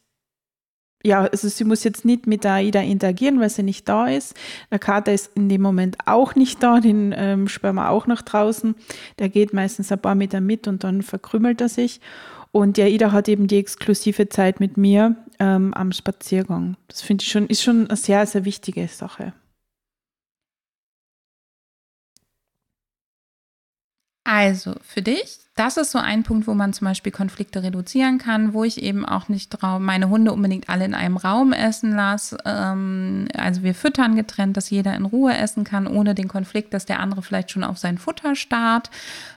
ja, 1.07 1.21
also 1.21 1.49
sie 1.49 1.65
muss 1.65 1.85
jetzt 1.85 2.07
nicht 2.07 2.27
mit 2.27 2.45
der 2.45 2.53
AIDA 2.53 2.81
interagieren, 2.81 3.39
weil 3.39 3.51
sie 3.51 3.63
nicht 3.63 3.87
da 3.89 4.07
ist. 4.07 4.35
Der 4.71 4.79
Kater 4.79 5.13
ist 5.13 5.37
in 5.37 5.51
dem 5.51 5.61
Moment 5.61 5.99
auch 6.07 6.35
nicht 6.35 6.63
da, 6.63 6.81
den 6.81 7.15
ähm, 7.15 7.47
sperren 7.47 7.77
wir 7.77 7.91
auch 7.91 8.07
nach 8.07 8.23
draußen. 8.23 8.75
Der 9.19 9.29
geht 9.29 9.53
meistens 9.53 9.93
ein 9.93 10.01
paar 10.01 10.15
Meter 10.15 10.41
mit 10.41 10.67
und 10.67 10.83
dann 10.83 11.03
verkrümmelt 11.03 11.61
er 11.61 11.69
sich. 11.69 12.01
Und 12.53 12.79
die 12.79 12.83
AIDA 12.83 13.13
hat 13.13 13.29
eben 13.29 13.49
die 13.49 13.59
exklusive 13.59 14.31
Zeit 14.31 14.61
mit 14.61 14.79
mir 14.79 15.17
ähm, 15.39 15.75
am 15.75 15.93
Spaziergang. 15.93 16.77
Das 16.89 17.03
finde 17.03 17.23
ich 17.23 17.31
schon, 17.31 17.49
ist 17.49 17.63
schon 17.63 17.89
eine 17.89 17.97
sehr, 17.97 18.25
sehr 18.27 18.47
wichtige 18.47 18.89
Sache. 18.89 19.35
Also 24.25 24.75
für 24.83 25.03
dich, 25.03 25.39
das 25.55 25.77
ist 25.77 25.91
so 25.93 25.99
ein 25.99 26.23
Punkt, 26.23 26.47
wo 26.47 26.55
man 26.55 26.73
zum 26.73 26.89
Beispiel 26.89 27.13
Konflikte 27.13 27.63
reduzieren 27.63 28.17
kann, 28.17 28.55
wo 28.55 28.65
ich 28.65 28.83
eben 28.83 29.05
auch 29.05 29.29
nicht 29.29 29.57
meine 29.79 30.09
Hunde 30.09 30.33
unbedingt 30.33 30.71
alle 30.71 30.87
in 30.87 30.95
einem 30.95 31.19
Raum 31.19 31.53
essen 31.53 31.95
lasse. 31.95 32.39
Ähm, 32.47 33.29
also 33.37 33.63
wir 33.63 33.75
füttern 33.75 34.17
getrennt, 34.17 34.57
dass 34.57 34.71
jeder 34.71 34.95
in 34.95 35.05
Ruhe 35.05 35.37
essen 35.37 35.65
kann, 35.65 35.87
ohne 35.87 36.15
den 36.15 36.29
Konflikt, 36.29 36.73
dass 36.73 36.87
der 36.87 37.01
andere 37.01 37.23
vielleicht 37.23 37.51
schon 37.51 37.65
auf 37.65 37.77
sein 37.77 37.99
Futter 37.99 38.35
starrt. 38.35 38.91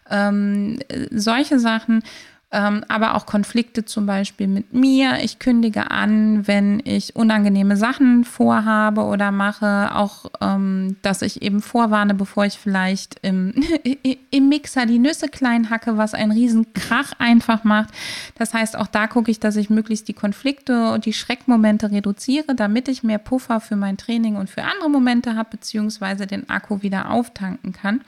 Ähm, 0.10 0.80
solche 1.12 1.60
Sachen 1.60 2.02
ähm, 2.50 2.86
aber 2.88 3.16
auch 3.16 3.26
Konflikte 3.26 3.84
zum 3.84 4.06
Beispiel 4.06 4.48
mit 4.48 4.72
mir. 4.72 5.18
Ich 5.22 5.38
kündige 5.38 5.92
an, 5.92 6.48
wenn 6.48 6.82
ich 6.86 7.14
unangenehme 7.14 7.76
Sachen 7.76 8.24
vorhabe 8.24 9.02
oder 9.02 9.32
mache, 9.32 9.94
auch, 9.94 10.32
ähm, 10.40 10.96
dass 11.02 11.24
ich 11.24 11.42
eben 11.42 11.62
vorwarne, 11.62 12.14
bevor 12.14 12.46
ich 12.46 12.58
vielleicht 12.58 13.20
im, 13.22 13.54
im 14.32 14.48
Mixer 14.48 14.86
die 14.86 14.98
Nüsse 14.98 15.28
klein 15.28 15.70
hacke, 15.70 15.98
was 15.98 16.14
einen 16.14 16.32
riesen 16.32 16.72
Krach 16.74 17.12
einfach 17.20 17.66
macht. 17.66 17.90
Das 18.36 18.54
heißt, 18.54 18.78
auch 18.78 18.88
da 18.88 19.08
gucke 19.08 19.30
ich, 19.30 19.42
dass 19.42 19.58
ich 19.58 19.70
möglichst 19.70 20.08
die 20.08 20.14
Konflikte 20.14 20.92
und 20.94 21.06
die 21.06 21.14
Schreckmomente 21.14 21.92
reduziere, 21.92 22.56
damit 22.56 22.88
ich 22.88 23.04
mehr 23.04 23.18
Puffer 23.18 23.60
für 23.60 23.76
mein 23.76 23.98
Training 23.98 24.38
und 24.38 24.50
für 24.50 24.64
andere 24.64 24.90
Momente 24.90 25.36
habe, 25.36 25.50
beziehungsweise 25.52 26.28
den 26.28 26.50
Akku 26.50 26.82
wieder 26.82 27.12
auftanken 27.12 27.74
kann 27.74 28.00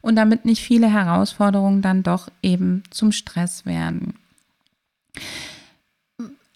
und 0.00 0.16
damit 0.16 0.46
nicht 0.46 0.62
viele 0.62 0.90
Herausforderungen 0.90 1.82
dann 1.82 2.02
doch 2.02 2.30
eben 2.42 2.84
zum 2.90 3.12
Stress 3.12 3.66
werden 3.66 3.81
werden. 3.82 4.14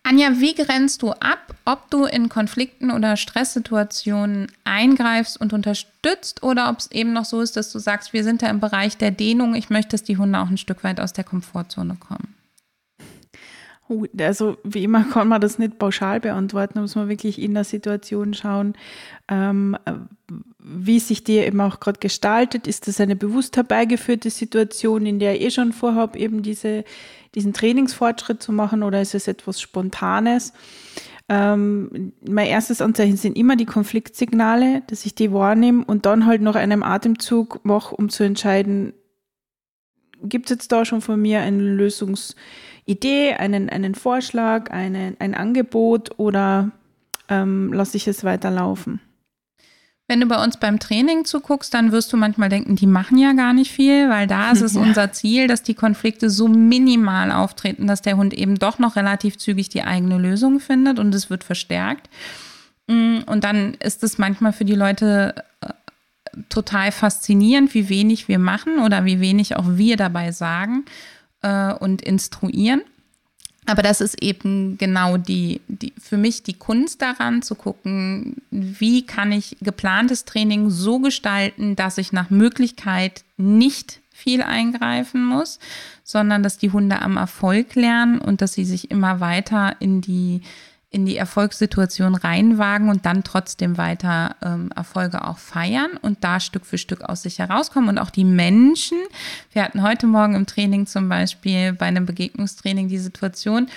Anja, 0.08 0.38
wie 0.38 0.54
grenzt 0.54 1.02
du 1.02 1.10
ab, 1.10 1.56
ob 1.64 1.90
du 1.90 2.04
in 2.04 2.28
Konflikten 2.28 2.92
oder 2.92 3.16
Stresssituationen 3.16 4.52
eingreifst 4.62 5.40
und 5.40 5.52
unterstützt 5.52 6.44
oder 6.44 6.70
ob 6.70 6.78
es 6.78 6.92
eben 6.92 7.12
noch 7.12 7.24
so 7.24 7.40
ist, 7.40 7.56
dass 7.56 7.72
du 7.72 7.80
sagst, 7.80 8.12
wir 8.12 8.22
sind 8.22 8.40
da 8.40 8.48
im 8.48 8.60
Bereich 8.60 8.96
der 8.96 9.10
Dehnung, 9.10 9.56
ich 9.56 9.68
möchte, 9.68 9.90
dass 9.90 10.04
die 10.04 10.16
Hunde 10.16 10.38
auch 10.38 10.48
ein 10.48 10.58
Stück 10.58 10.84
weit 10.84 11.00
aus 11.00 11.12
der 11.12 11.24
Komfortzone 11.24 11.96
kommen? 11.96 12.36
Also 14.18 14.56
wie 14.64 14.84
immer 14.84 15.04
kann 15.04 15.28
man 15.28 15.40
das 15.40 15.58
nicht 15.58 15.78
pauschal 15.78 16.20
beantworten, 16.20 16.80
muss 16.80 16.96
man 16.96 17.08
wirklich 17.08 17.40
in 17.40 17.54
der 17.54 17.64
Situation 17.64 18.34
schauen, 18.34 18.74
ähm, 19.28 19.76
wie 20.58 20.98
sich 20.98 21.22
die 21.22 21.38
eben 21.38 21.60
auch 21.60 21.78
gerade 21.78 22.00
gestaltet. 22.00 22.66
Ist 22.66 22.88
das 22.88 23.00
eine 23.00 23.14
bewusst 23.14 23.56
herbeigeführte 23.56 24.30
Situation, 24.30 25.06
in 25.06 25.18
der 25.18 25.36
ich 25.36 25.42
eh 25.42 25.50
schon 25.50 25.72
vorhabe, 25.72 26.18
eben 26.18 26.42
diese, 26.42 26.84
diesen 27.34 27.52
Trainingsfortschritt 27.52 28.42
zu 28.42 28.52
machen 28.52 28.82
oder 28.82 29.00
ist 29.00 29.14
es 29.14 29.28
etwas 29.28 29.60
Spontanes? 29.60 30.52
Ähm, 31.28 32.12
mein 32.28 32.46
erstes 32.46 32.80
Anzeichen 32.80 33.16
sind 33.16 33.36
immer 33.36 33.56
die 33.56 33.66
Konfliktsignale, 33.66 34.82
dass 34.88 35.06
ich 35.06 35.14
die 35.14 35.32
wahrnehme 35.32 35.84
und 35.84 36.06
dann 36.06 36.26
halt 36.26 36.40
noch 36.40 36.54
einen 36.54 36.82
Atemzug 36.82 37.64
mache, 37.64 37.94
um 37.94 38.08
zu 38.08 38.22
entscheiden, 38.22 38.94
gibt 40.22 40.46
es 40.46 40.50
jetzt 40.50 40.72
da 40.72 40.84
schon 40.84 41.00
von 41.00 41.20
mir 41.20 41.40
eine 41.40 41.62
Lösungsidee, 42.86 43.34
einen, 43.34 43.68
einen 43.68 43.94
Vorschlag, 43.94 44.70
einen, 44.70 45.16
ein 45.18 45.34
Angebot 45.34 46.18
oder 46.18 46.70
ähm, 47.28 47.72
lasse 47.72 47.96
ich 47.96 48.06
es 48.08 48.24
weiterlaufen? 48.24 49.00
Wenn 50.08 50.20
du 50.20 50.26
bei 50.26 50.42
uns 50.42 50.56
beim 50.58 50.78
Training 50.78 51.24
zuguckst, 51.24 51.74
dann 51.74 51.90
wirst 51.90 52.12
du 52.12 52.16
manchmal 52.16 52.48
denken, 52.48 52.76
die 52.76 52.86
machen 52.86 53.18
ja 53.18 53.32
gar 53.32 53.52
nicht 53.52 53.72
viel, 53.72 54.08
weil 54.08 54.28
da 54.28 54.52
ist 54.52 54.60
es 54.60 54.74
ja. 54.76 54.80
unser 54.80 55.10
Ziel, 55.10 55.48
dass 55.48 55.64
die 55.64 55.74
Konflikte 55.74 56.30
so 56.30 56.46
minimal 56.46 57.32
auftreten, 57.32 57.88
dass 57.88 58.02
der 58.02 58.16
Hund 58.16 58.32
eben 58.32 58.56
doch 58.56 58.78
noch 58.78 58.94
relativ 58.94 59.36
zügig 59.36 59.68
die 59.68 59.82
eigene 59.82 60.18
Lösung 60.18 60.60
findet 60.60 61.00
und 61.00 61.12
es 61.12 61.28
wird 61.28 61.42
verstärkt. 61.42 62.08
Mm, 62.86 63.18
und 63.26 63.42
dann 63.42 63.74
ist 63.74 64.04
es 64.04 64.16
manchmal 64.16 64.52
für 64.52 64.64
die 64.64 64.76
Leute 64.76 65.42
äh, 65.60 65.70
total 66.50 66.92
faszinierend, 66.92 67.74
wie 67.74 67.88
wenig 67.88 68.28
wir 68.28 68.38
machen 68.38 68.78
oder 68.78 69.06
wie 69.06 69.18
wenig 69.18 69.56
auch 69.56 69.64
wir 69.66 69.96
dabei 69.96 70.30
sagen 70.30 70.84
äh, 71.46 71.72
und 71.74 72.02
instruieren. 72.02 72.82
Aber 73.68 73.82
das 73.82 74.00
ist 74.00 74.22
eben 74.22 74.78
genau 74.78 75.16
die, 75.16 75.60
die, 75.66 75.92
für 75.98 76.16
mich 76.16 76.44
die 76.44 76.54
Kunst 76.54 77.02
daran 77.02 77.42
zu 77.42 77.56
gucken, 77.56 78.36
wie 78.50 79.04
kann 79.04 79.32
ich 79.32 79.56
geplantes 79.60 80.24
Training 80.24 80.70
so 80.70 81.00
gestalten, 81.00 81.74
dass 81.74 81.98
ich 81.98 82.12
nach 82.12 82.30
Möglichkeit 82.30 83.24
nicht 83.36 84.00
viel 84.12 84.42
eingreifen 84.42 85.24
muss, 85.24 85.58
sondern 86.04 86.44
dass 86.44 86.58
die 86.58 86.70
Hunde 86.70 87.02
am 87.02 87.16
Erfolg 87.16 87.74
lernen 87.74 88.20
und 88.20 88.40
dass 88.40 88.54
sie 88.54 88.64
sich 88.64 88.90
immer 88.90 89.18
weiter 89.20 89.76
in 89.80 90.00
die 90.00 90.42
in 90.90 91.04
die 91.04 91.16
Erfolgssituation 91.16 92.14
reinwagen 92.14 92.88
und 92.88 93.06
dann 93.06 93.24
trotzdem 93.24 93.76
weiter 93.76 94.36
ähm, 94.42 94.70
Erfolge 94.74 95.26
auch 95.26 95.38
feiern 95.38 95.90
und 96.00 96.22
da 96.22 96.38
Stück 96.38 96.64
für 96.64 96.78
Stück 96.78 97.02
aus 97.02 97.22
sich 97.22 97.38
herauskommen. 97.38 97.88
Und 97.88 97.98
auch 97.98 98.10
die 98.10 98.24
Menschen, 98.24 98.98
wir 99.52 99.62
hatten 99.62 99.82
heute 99.82 100.06
Morgen 100.06 100.34
im 100.34 100.46
Training 100.46 100.86
zum 100.86 101.08
Beispiel 101.08 101.72
bei 101.72 101.86
einem 101.86 102.06
Begegnungstraining 102.06 102.88
die 102.88 102.98
Situation, 102.98 103.68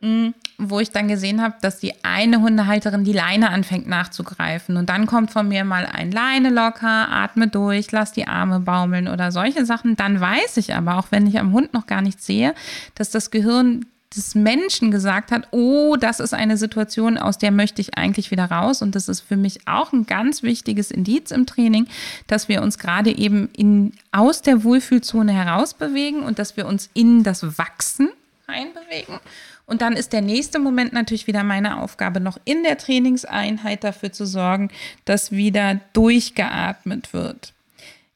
mh, 0.00 0.08
hm, 0.08 0.34
wo 0.58 0.78
ich 0.78 0.92
dann 0.92 1.08
gesehen 1.08 1.42
habe, 1.42 1.56
dass 1.60 1.80
die 1.80 2.04
eine 2.04 2.40
Hundehalterin 2.40 3.02
die 3.02 3.12
Leine 3.12 3.50
anfängt 3.50 3.88
nachzugreifen. 3.88 4.76
Und 4.76 4.88
dann 4.88 5.06
kommt 5.06 5.32
von 5.32 5.48
mir 5.48 5.64
mal 5.64 5.84
ein 5.84 6.12
Leine 6.12 6.50
locker, 6.50 7.08
atme 7.10 7.48
durch, 7.48 7.90
lass 7.90 8.12
die 8.12 8.28
Arme 8.28 8.60
baumeln 8.60 9.08
oder 9.08 9.32
solche 9.32 9.66
Sachen. 9.66 9.96
Dann 9.96 10.20
weiß 10.20 10.58
ich 10.58 10.74
aber, 10.74 10.96
auch 10.96 11.08
wenn 11.10 11.26
ich 11.26 11.40
am 11.40 11.52
Hund 11.52 11.74
noch 11.74 11.86
gar 11.86 12.02
nichts 12.02 12.24
sehe, 12.24 12.54
dass 12.94 13.10
das 13.10 13.32
Gehirn 13.32 13.86
des 14.16 14.34
Menschen 14.34 14.90
gesagt 14.90 15.32
hat, 15.32 15.48
oh, 15.50 15.96
das 15.96 16.20
ist 16.20 16.34
eine 16.34 16.56
Situation, 16.56 17.18
aus 17.18 17.38
der 17.38 17.50
möchte 17.50 17.80
ich 17.80 17.96
eigentlich 17.96 18.30
wieder 18.30 18.44
raus. 18.44 18.82
Und 18.82 18.94
das 18.94 19.08
ist 19.08 19.20
für 19.20 19.36
mich 19.36 19.66
auch 19.66 19.92
ein 19.92 20.06
ganz 20.06 20.42
wichtiges 20.42 20.90
Indiz 20.90 21.30
im 21.30 21.46
Training, 21.46 21.86
dass 22.26 22.48
wir 22.48 22.62
uns 22.62 22.78
gerade 22.78 23.16
eben 23.16 23.48
in, 23.56 23.92
aus 24.10 24.42
der 24.42 24.64
Wohlfühlzone 24.64 25.32
herausbewegen 25.32 26.22
und 26.22 26.38
dass 26.38 26.56
wir 26.56 26.66
uns 26.66 26.90
in 26.94 27.22
das 27.22 27.58
Wachsen 27.58 28.10
einbewegen. 28.46 29.18
Und 29.66 29.80
dann 29.80 29.94
ist 29.94 30.12
der 30.12 30.22
nächste 30.22 30.58
Moment 30.58 30.92
natürlich 30.92 31.26
wieder 31.26 31.44
meine 31.44 31.80
Aufgabe, 31.80 32.20
noch 32.20 32.38
in 32.44 32.62
der 32.62 32.76
Trainingseinheit 32.76 33.84
dafür 33.84 34.12
zu 34.12 34.26
sorgen, 34.26 34.70
dass 35.04 35.32
wieder 35.32 35.80
durchgeatmet 35.92 37.12
wird. 37.12 37.54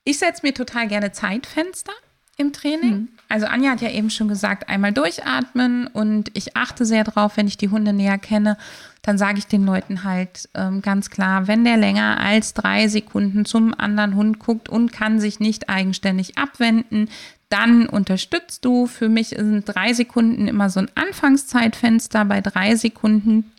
Ich 0.04 0.18
setze 0.18 0.44
mir 0.44 0.54
total 0.54 0.88
gerne 0.88 1.12
Zeitfenster 1.12 1.92
im 2.36 2.52
Training. 2.52 2.94
Mhm. 2.94 3.08
Also 3.28 3.46
Anja 3.46 3.70
hat 3.72 3.80
ja 3.80 3.90
eben 3.90 4.10
schon 4.10 4.28
gesagt, 4.28 4.68
einmal 4.68 4.92
durchatmen 4.92 5.88
und 5.88 6.30
ich 6.34 6.56
achte 6.56 6.84
sehr 6.84 7.02
drauf, 7.02 7.36
wenn 7.36 7.48
ich 7.48 7.56
die 7.56 7.70
Hunde 7.70 7.92
näher 7.92 8.18
kenne, 8.18 8.56
dann 9.02 9.18
sage 9.18 9.38
ich 9.38 9.46
den 9.46 9.64
Leuten 9.64 10.04
halt 10.04 10.48
ähm, 10.54 10.82
ganz 10.82 11.10
klar, 11.10 11.48
wenn 11.48 11.64
der 11.64 11.76
länger 11.76 12.20
als 12.20 12.54
drei 12.54 12.88
Sekunden 12.88 13.44
zum 13.44 13.72
anderen 13.78 14.14
Hund 14.14 14.38
guckt 14.38 14.68
und 14.68 14.92
kann 14.92 15.20
sich 15.20 15.40
nicht 15.40 15.68
eigenständig 15.68 16.38
abwenden, 16.38 17.08
dann 17.48 17.88
unterstützt 17.88 18.64
du. 18.64 18.86
Für 18.86 19.08
mich 19.08 19.28
sind 19.28 19.64
drei 19.64 19.92
Sekunden 19.92 20.48
immer 20.48 20.70
so 20.70 20.80
ein 20.80 20.90
Anfangszeitfenster. 20.94 22.24
Bei 22.24 22.40
drei 22.40 22.74
Sekunden 22.74 23.52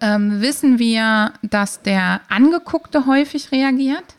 ähm, 0.00 0.40
wissen 0.40 0.78
wir, 0.78 1.32
dass 1.42 1.82
der 1.82 2.20
Angeguckte 2.28 3.06
häufig 3.06 3.52
reagiert. 3.52 4.16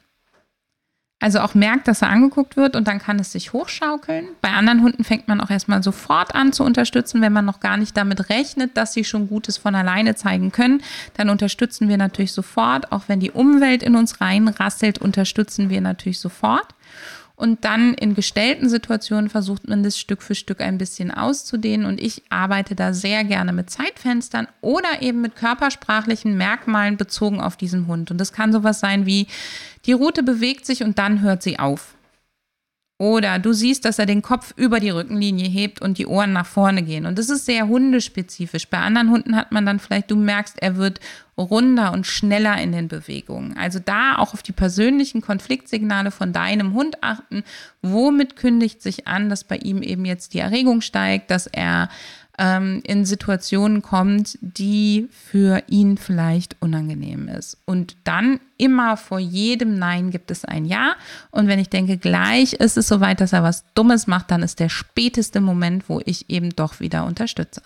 Also 1.20 1.40
auch 1.40 1.56
merkt, 1.56 1.88
dass 1.88 2.04
er 2.04 2.10
angeguckt 2.10 2.58
wird 2.58 2.76
und 2.76 2.88
dann 2.88 3.00
kann 3.00 3.18
es 3.18 3.32
sich 3.32 3.52
hochschaukeln. 3.52 4.28
Bei 4.42 4.50
anderen 4.50 4.84
Hunden 4.84 5.04
fängt 5.04 5.28
man 5.28 5.42
auch 5.42 5.50
erstmal 5.50 5.82
sofort 5.82 6.36
an 6.36 6.54
zu 6.54 6.64
unterstützen, 6.64 7.22
wenn 7.22 7.34
man 7.34 7.44
noch 7.44 7.60
gar 7.60 7.76
nicht 7.76 7.98
damit 7.98 8.30
rechnet, 8.30 8.78
dass 8.78 8.94
sie 8.94 9.04
schon 9.04 9.28
Gutes 9.28 9.58
von 9.58 9.74
alleine 9.74 10.14
zeigen 10.14 10.52
können. 10.52 10.84
Dann 11.16 11.30
unterstützen 11.30 11.90
wir 11.90 11.98
natürlich 11.98 12.34
sofort. 12.34 12.92
Auch 12.92 13.04
wenn 13.08 13.20
die 13.20 13.32
Umwelt 13.32 13.82
in 13.82 13.96
uns 13.96 14.22
reinrasselt, 14.22 15.00
unterstützen 15.00 15.72
wir 15.72 15.82
natürlich 15.82 16.20
sofort. 16.20 16.76
Und 17.38 17.66
dann 17.66 17.94
in 17.94 18.16
gestellten 18.16 18.68
Situationen 18.68 19.30
versucht 19.30 19.68
man 19.68 19.84
das 19.84 20.00
Stück 20.00 20.24
für 20.24 20.34
Stück 20.34 20.60
ein 20.60 20.80
bisschen 20.80 21.12
auszudehnen. 21.12 21.86
Und 21.86 22.02
ich 22.02 22.24
arbeite 22.30 22.74
da 22.74 22.94
sehr 22.94 23.24
gerne 23.24 23.54
mit 23.54 23.70
Zeitfenstern 23.70 24.48
oder 24.60 25.04
eben 25.04 25.22
mit 25.22 25.36
körpersprachlichen 25.36 26.36
Merkmalen 26.36 26.98
bezogen 26.98 27.40
auf 27.40 27.56
diesen 27.56 27.86
Hund. 27.86 28.10
Und 28.10 28.18
das 28.18 28.34
kann 28.34 28.52
sowas 28.52 28.80
sein 28.80 29.06
wie, 29.06 29.28
die 29.86 29.94
Route 29.94 30.24
bewegt 30.24 30.66
sich 30.66 30.84
und 30.84 30.98
dann 30.98 31.22
hört 31.22 31.44
sie 31.44 31.60
auf. 31.60 31.97
Oder 33.00 33.38
du 33.38 33.54
siehst, 33.54 33.86
dass 33.86 34.00
er 34.00 34.08
den 34.08 34.24
Kopf 34.24 34.54
über 34.58 34.80
die 34.80 34.90
Rückenlinie 34.90 35.48
hebt 35.48 35.82
und 35.82 36.00
die 36.00 36.08
Ohren 36.08 36.34
nach 36.34 36.48
vorne 36.48 36.82
gehen. 36.82 37.06
Und 37.06 37.20
das 37.20 37.30
ist 37.30 37.46
sehr 37.46 37.68
hundespezifisch. 37.68 38.68
Bei 38.70 38.80
anderen 38.80 39.12
Hunden 39.12 39.36
hat 39.36 39.52
man 39.52 39.68
dann 39.68 39.80
vielleicht, 39.80 40.10
du 40.10 40.16
merkst, 40.16 40.56
er 40.60 40.78
wird 40.78 41.00
runder 41.38 41.92
und 41.92 42.08
schneller 42.08 42.60
in 42.60 42.72
den 42.72 42.88
Bewegungen. 42.88 43.56
Also 43.56 43.78
da 43.78 44.18
auch 44.18 44.34
auf 44.34 44.42
die 44.42 44.52
persönlichen 44.52 45.22
Konfliktsignale 45.22 46.10
von 46.10 46.34
deinem 46.34 46.74
Hund 46.74 47.04
achten. 47.04 47.44
Womit 47.84 48.36
kündigt 48.36 48.82
sich 48.82 49.08
an, 49.08 49.30
dass 49.30 49.44
bei 49.44 49.58
ihm 49.58 49.84
eben 49.84 50.04
jetzt 50.06 50.34
die 50.34 50.40
Erregung 50.40 50.82
steigt, 50.82 51.30
dass 51.30 51.46
er 51.46 51.90
ähm, 52.38 52.82
in 52.86 53.06
Situationen 53.06 53.82
kommt, 53.82 54.38
die 54.42 55.08
für 55.12 55.64
ihn 55.68 55.98
vielleicht 55.98 56.56
unangenehm 56.60 57.28
ist. 57.28 57.58
Und 57.66 57.98
dann 58.04 58.40
immer 58.58 58.98
vor 58.98 59.20
jedem 59.20 59.78
Nein 59.78 60.12
gibt 60.12 60.30
es 60.32 60.46
ein 60.46 60.66
Ja. 60.66 60.96
Und 61.32 61.48
wenn 61.48 61.60
ich 61.60 61.70
denke, 61.70 61.98
gleich 61.98 62.54
ist 62.54 62.78
es 62.78 62.88
soweit, 62.88 63.22
dass 63.22 63.34
er 63.34 63.44
was 63.44 63.66
Dummes 63.74 64.08
macht, 64.08 64.32
dann 64.32 64.44
ist 64.44 64.60
der 64.60 64.70
späteste 64.70 65.42
Moment, 65.42 65.90
wo 65.90 66.02
ich 66.06 66.30
eben 66.30 66.52
doch 66.56 66.80
wieder 66.80 67.06
unterstütze. 67.06 67.62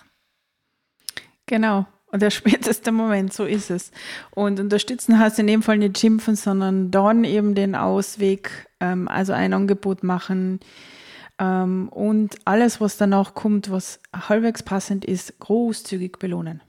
Genau. 1.46 1.86
Und 2.10 2.22
der 2.22 2.30
späteste 2.30 2.92
Moment, 2.92 3.32
so 3.32 3.44
ist 3.44 3.70
es. 3.70 3.90
Und 4.30 4.58
unterstützen 4.58 5.18
heißt 5.18 5.38
in 5.38 5.46
dem 5.46 5.62
Fall 5.62 5.78
nicht 5.78 5.98
schimpfen, 5.98 6.36
sondern 6.36 6.90
dann 6.90 7.24
eben 7.24 7.54
den 7.54 7.74
Ausweg, 7.74 8.68
ähm, 8.80 9.08
also 9.08 9.32
ein 9.32 9.52
Angebot 9.52 10.02
machen, 10.02 10.60
und 11.42 12.36
alles, 12.44 12.80
was 12.80 12.96
danach 12.96 13.34
kommt, 13.34 13.70
was 13.70 14.00
halbwegs 14.12 14.62
passend 14.62 15.04
ist, 15.04 15.38
großzügig 15.40 16.18
belohnen. 16.18 16.62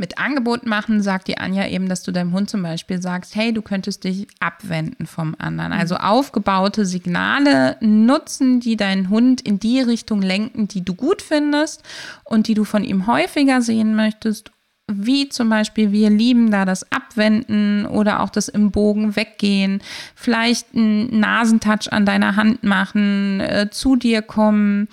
Mit 0.00 0.16
Angebot 0.16 0.64
machen 0.64 1.02
sagt 1.02 1.26
die 1.26 1.38
Anja 1.38 1.66
eben, 1.66 1.88
dass 1.88 2.04
du 2.04 2.12
deinem 2.12 2.32
Hund 2.32 2.48
zum 2.48 2.62
Beispiel 2.62 3.02
sagst, 3.02 3.34
hey, 3.34 3.52
du 3.52 3.62
könntest 3.62 4.04
dich 4.04 4.28
abwenden 4.38 5.06
vom 5.06 5.34
anderen. 5.38 5.72
Also 5.72 5.96
mhm. 5.96 6.02
aufgebaute 6.02 6.86
Signale 6.86 7.76
nutzen, 7.80 8.60
die 8.60 8.76
deinen 8.76 9.10
Hund 9.10 9.40
in 9.40 9.58
die 9.58 9.80
Richtung 9.80 10.22
lenken, 10.22 10.68
die 10.68 10.84
du 10.84 10.94
gut 10.94 11.20
findest 11.20 11.82
und 12.22 12.46
die 12.46 12.54
du 12.54 12.62
von 12.62 12.84
ihm 12.84 13.08
häufiger 13.08 13.60
sehen 13.60 13.96
möchtest 13.96 14.52
wie 14.90 15.28
zum 15.28 15.50
Beispiel 15.50 15.92
wir 15.92 16.10
lieben 16.10 16.50
da 16.50 16.64
das 16.64 16.90
Abwenden 16.90 17.86
oder 17.86 18.20
auch 18.20 18.30
das 18.30 18.48
im 18.48 18.70
Bogen 18.70 19.16
weggehen, 19.16 19.82
vielleicht 20.14 20.74
einen 20.74 21.20
Nasentouch 21.20 21.92
an 21.92 22.06
deiner 22.06 22.36
Hand 22.36 22.64
machen, 22.64 23.40
äh, 23.40 23.68
zu 23.70 23.96
dir 23.96 24.22
kommen, 24.22 24.88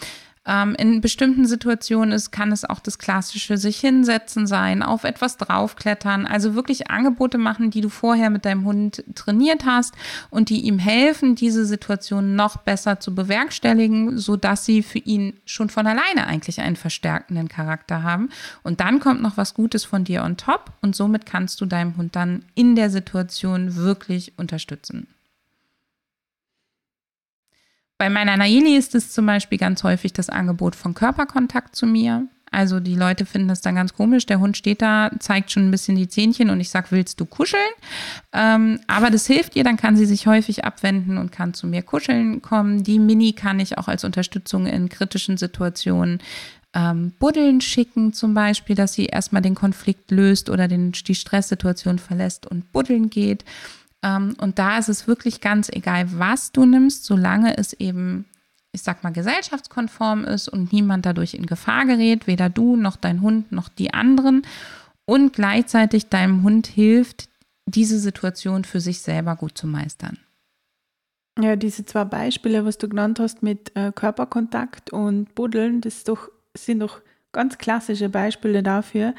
ähm, 0.46 0.76
in 0.76 1.02
bestimmten 1.02 1.46
Situationen 1.46 2.12
ist, 2.12 2.32
kann 2.32 2.52
es 2.52 2.66
auch 2.66 2.80
das 2.80 3.00
klassische 3.00 3.58
sich 3.58 3.80
hinsetzen 3.80 4.48
sein, 4.48 4.84
auf 4.84 5.04
etwas 5.04 5.38
draufklettern, 5.38 6.26
also 6.26 6.56
wirklich 6.56 6.90
Angebote 6.90 7.38
machen, 7.38 7.72
die 7.72 7.82
du 7.82 7.90
vorher 7.90 8.30
mit 8.30 8.46
deinem 8.46 8.66
Hund 8.66 9.04
trainiert 9.16 9.66
hast 9.66 9.96
und 10.30 10.50
die 10.50 10.62
ihm 10.62 10.80
helfen, 10.80 11.36
diese 11.36 11.66
Situation 11.66 12.36
noch 12.36 12.58
besser 12.58 13.00
zu 13.00 13.16
bewerkstelligen, 13.16 14.18
sodass 14.18 14.66
sie 14.66 14.84
für 14.84 15.00
ihn 15.00 15.34
schon 15.46 15.70
von 15.70 15.88
alleine 15.88 16.28
eigentlich 16.28 16.62
einen 16.62 16.76
verstärkenden 16.76 17.50
Charakter 17.50 18.04
haben. 18.04 18.30
Und 18.64 18.80
dann 18.80 19.00
kommt 19.00 19.22
noch 19.22 19.38
was 19.38 19.54
Gutes 19.54 19.86
von 19.86 20.04
dir 20.04 20.24
on 20.24 20.38
top 20.38 20.72
und 20.82 20.96
somit 20.96 21.26
kannst 21.26 21.60
du 21.62 21.66
deinem 21.66 21.98
Hund 21.98 22.16
dann 22.16 22.46
in 22.54 22.76
der 22.76 22.90
Situation 22.90 23.76
wirklich 23.76 24.34
unterstützen. 24.38 25.08
Bei 27.98 28.10
meiner 28.10 28.36
Naili 28.36 28.76
ist 28.76 28.94
es 28.96 29.12
zum 29.14 29.26
Beispiel 29.26 29.58
ganz 29.58 29.84
häufig 29.84 30.12
das 30.14 30.30
Angebot 30.30 30.76
von 30.76 30.94
Körperkontakt 30.94 31.76
zu 31.76 31.86
mir. 31.86 32.28
Also 32.52 32.80
die 32.80 32.96
Leute 32.96 33.26
finden 33.26 33.50
das 33.50 33.62
dann 33.62 33.76
ganz 33.76 33.94
komisch. 33.94 34.26
Der 34.26 34.40
Hund 34.40 34.56
steht 34.56 34.82
da, 34.82 35.12
zeigt 35.20 35.52
schon 35.52 35.68
ein 35.68 35.72
bisschen 35.72 35.98
die 35.98 36.08
Zähnchen 36.08 36.50
und 36.50 36.62
ich 36.62 36.70
sage, 36.70 36.88
willst 36.92 37.20
du 37.20 37.26
kuscheln? 37.26 37.62
Ähm, 38.32 38.80
aber 38.88 39.10
das 39.10 39.28
hilft 39.28 39.58
ihr, 39.58 39.66
dann 39.66 39.76
kann 39.76 39.98
sie 39.98 40.06
sich 40.06 40.26
häufig 40.28 40.64
abwenden 40.64 41.18
und 41.18 41.34
kann 41.34 41.54
zu 41.54 41.68
mir 41.68 41.82
kuscheln 41.82 42.42
kommen. 42.42 42.84
Die 42.84 43.00
Mini 43.00 43.34
kann 43.34 43.60
ich 43.60 43.78
auch 43.78 43.90
als 43.90 44.06
Unterstützung 44.06 44.68
in 44.68 44.88
kritischen 44.88 45.36
Situationen 45.36 46.20
ähm, 46.74 47.14
Buddeln 47.20 47.62
schicken, 47.62 48.14
zum 48.14 48.34
Beispiel, 48.34 48.76
dass 48.76 48.94
sie 48.94 49.08
erstmal 49.08 49.42
den 49.42 49.56
Konflikt 49.56 50.12
löst 50.12 50.50
oder 50.50 50.68
den, 50.68 50.92
die 50.92 51.16
Stresssituation 51.16 52.00
verlässt 52.00 52.46
und 52.46 52.72
buddeln 52.72 53.10
geht. 53.10 53.44
Ähm, 54.06 54.36
und 54.40 54.60
da 54.60 54.78
ist 54.78 54.88
es 54.88 55.08
wirklich 55.08 55.42
ganz 55.42 55.70
egal, 55.70 56.08
was 56.20 56.52
du 56.52 56.66
nimmst, 56.66 57.06
solange 57.06 57.58
es 57.58 57.74
eben, 57.74 58.26
ich 58.72 58.84
sag 58.84 59.04
mal, 59.04 59.12
gesellschaftskonform 59.12 60.24
ist 60.24 60.48
und 60.48 60.72
niemand 60.72 61.06
dadurch 61.06 61.34
in 61.34 61.48
Gefahr 61.48 61.86
gerät, 61.86 62.28
weder 62.28 62.50
du 62.50 62.76
noch 62.76 62.96
dein 62.98 63.22
Hund 63.22 63.52
noch 63.52 63.68
die 63.68 63.94
anderen. 63.94 64.44
Und 65.06 65.34
gleichzeitig 65.34 66.10
deinem 66.10 66.44
Hund 66.44 66.68
hilft, 66.68 67.30
diese 67.66 68.00
Situation 68.00 68.64
für 68.64 68.80
sich 68.80 69.02
selber 69.02 69.36
gut 69.36 69.58
zu 69.58 69.66
meistern. 69.66 70.20
Ja, 71.40 71.56
diese 71.56 71.84
zwei 71.86 72.06
Beispiele, 72.06 72.64
was 72.64 72.78
du 72.78 72.88
genannt 72.88 73.20
hast 73.20 73.44
mit 73.44 73.76
äh, 73.76 73.92
Körperkontakt 73.94 74.92
und 74.94 75.34
Buddeln, 75.36 75.82
das 75.82 76.04
doch, 76.04 76.30
sind 76.56 76.80
doch 76.80 77.02
ganz 77.36 77.60
klassische 77.60 78.10
Beispiele 78.10 78.64
dafür, 78.64 79.14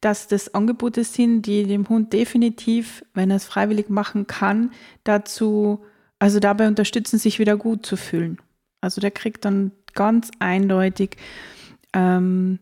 dass 0.00 0.28
das 0.28 0.54
Angebote 0.54 1.04
sind, 1.04 1.42
die 1.42 1.64
dem 1.64 1.88
Hund 1.88 2.12
definitiv, 2.12 3.04
wenn 3.12 3.30
er 3.30 3.36
es 3.36 3.44
freiwillig 3.44 3.88
machen 3.88 4.26
kann, 4.26 4.72
dazu, 5.04 5.84
also 6.18 6.38
dabei 6.38 6.68
unterstützen, 6.68 7.18
sich 7.18 7.38
wieder 7.38 7.56
gut 7.56 7.84
zu 7.84 7.96
fühlen. 7.96 8.38
Also 8.80 9.00
der 9.00 9.10
kriegt 9.10 9.44
dann 9.44 9.72
ganz 9.94 10.30
eindeutig 10.38 11.16
ähm, 11.92 12.60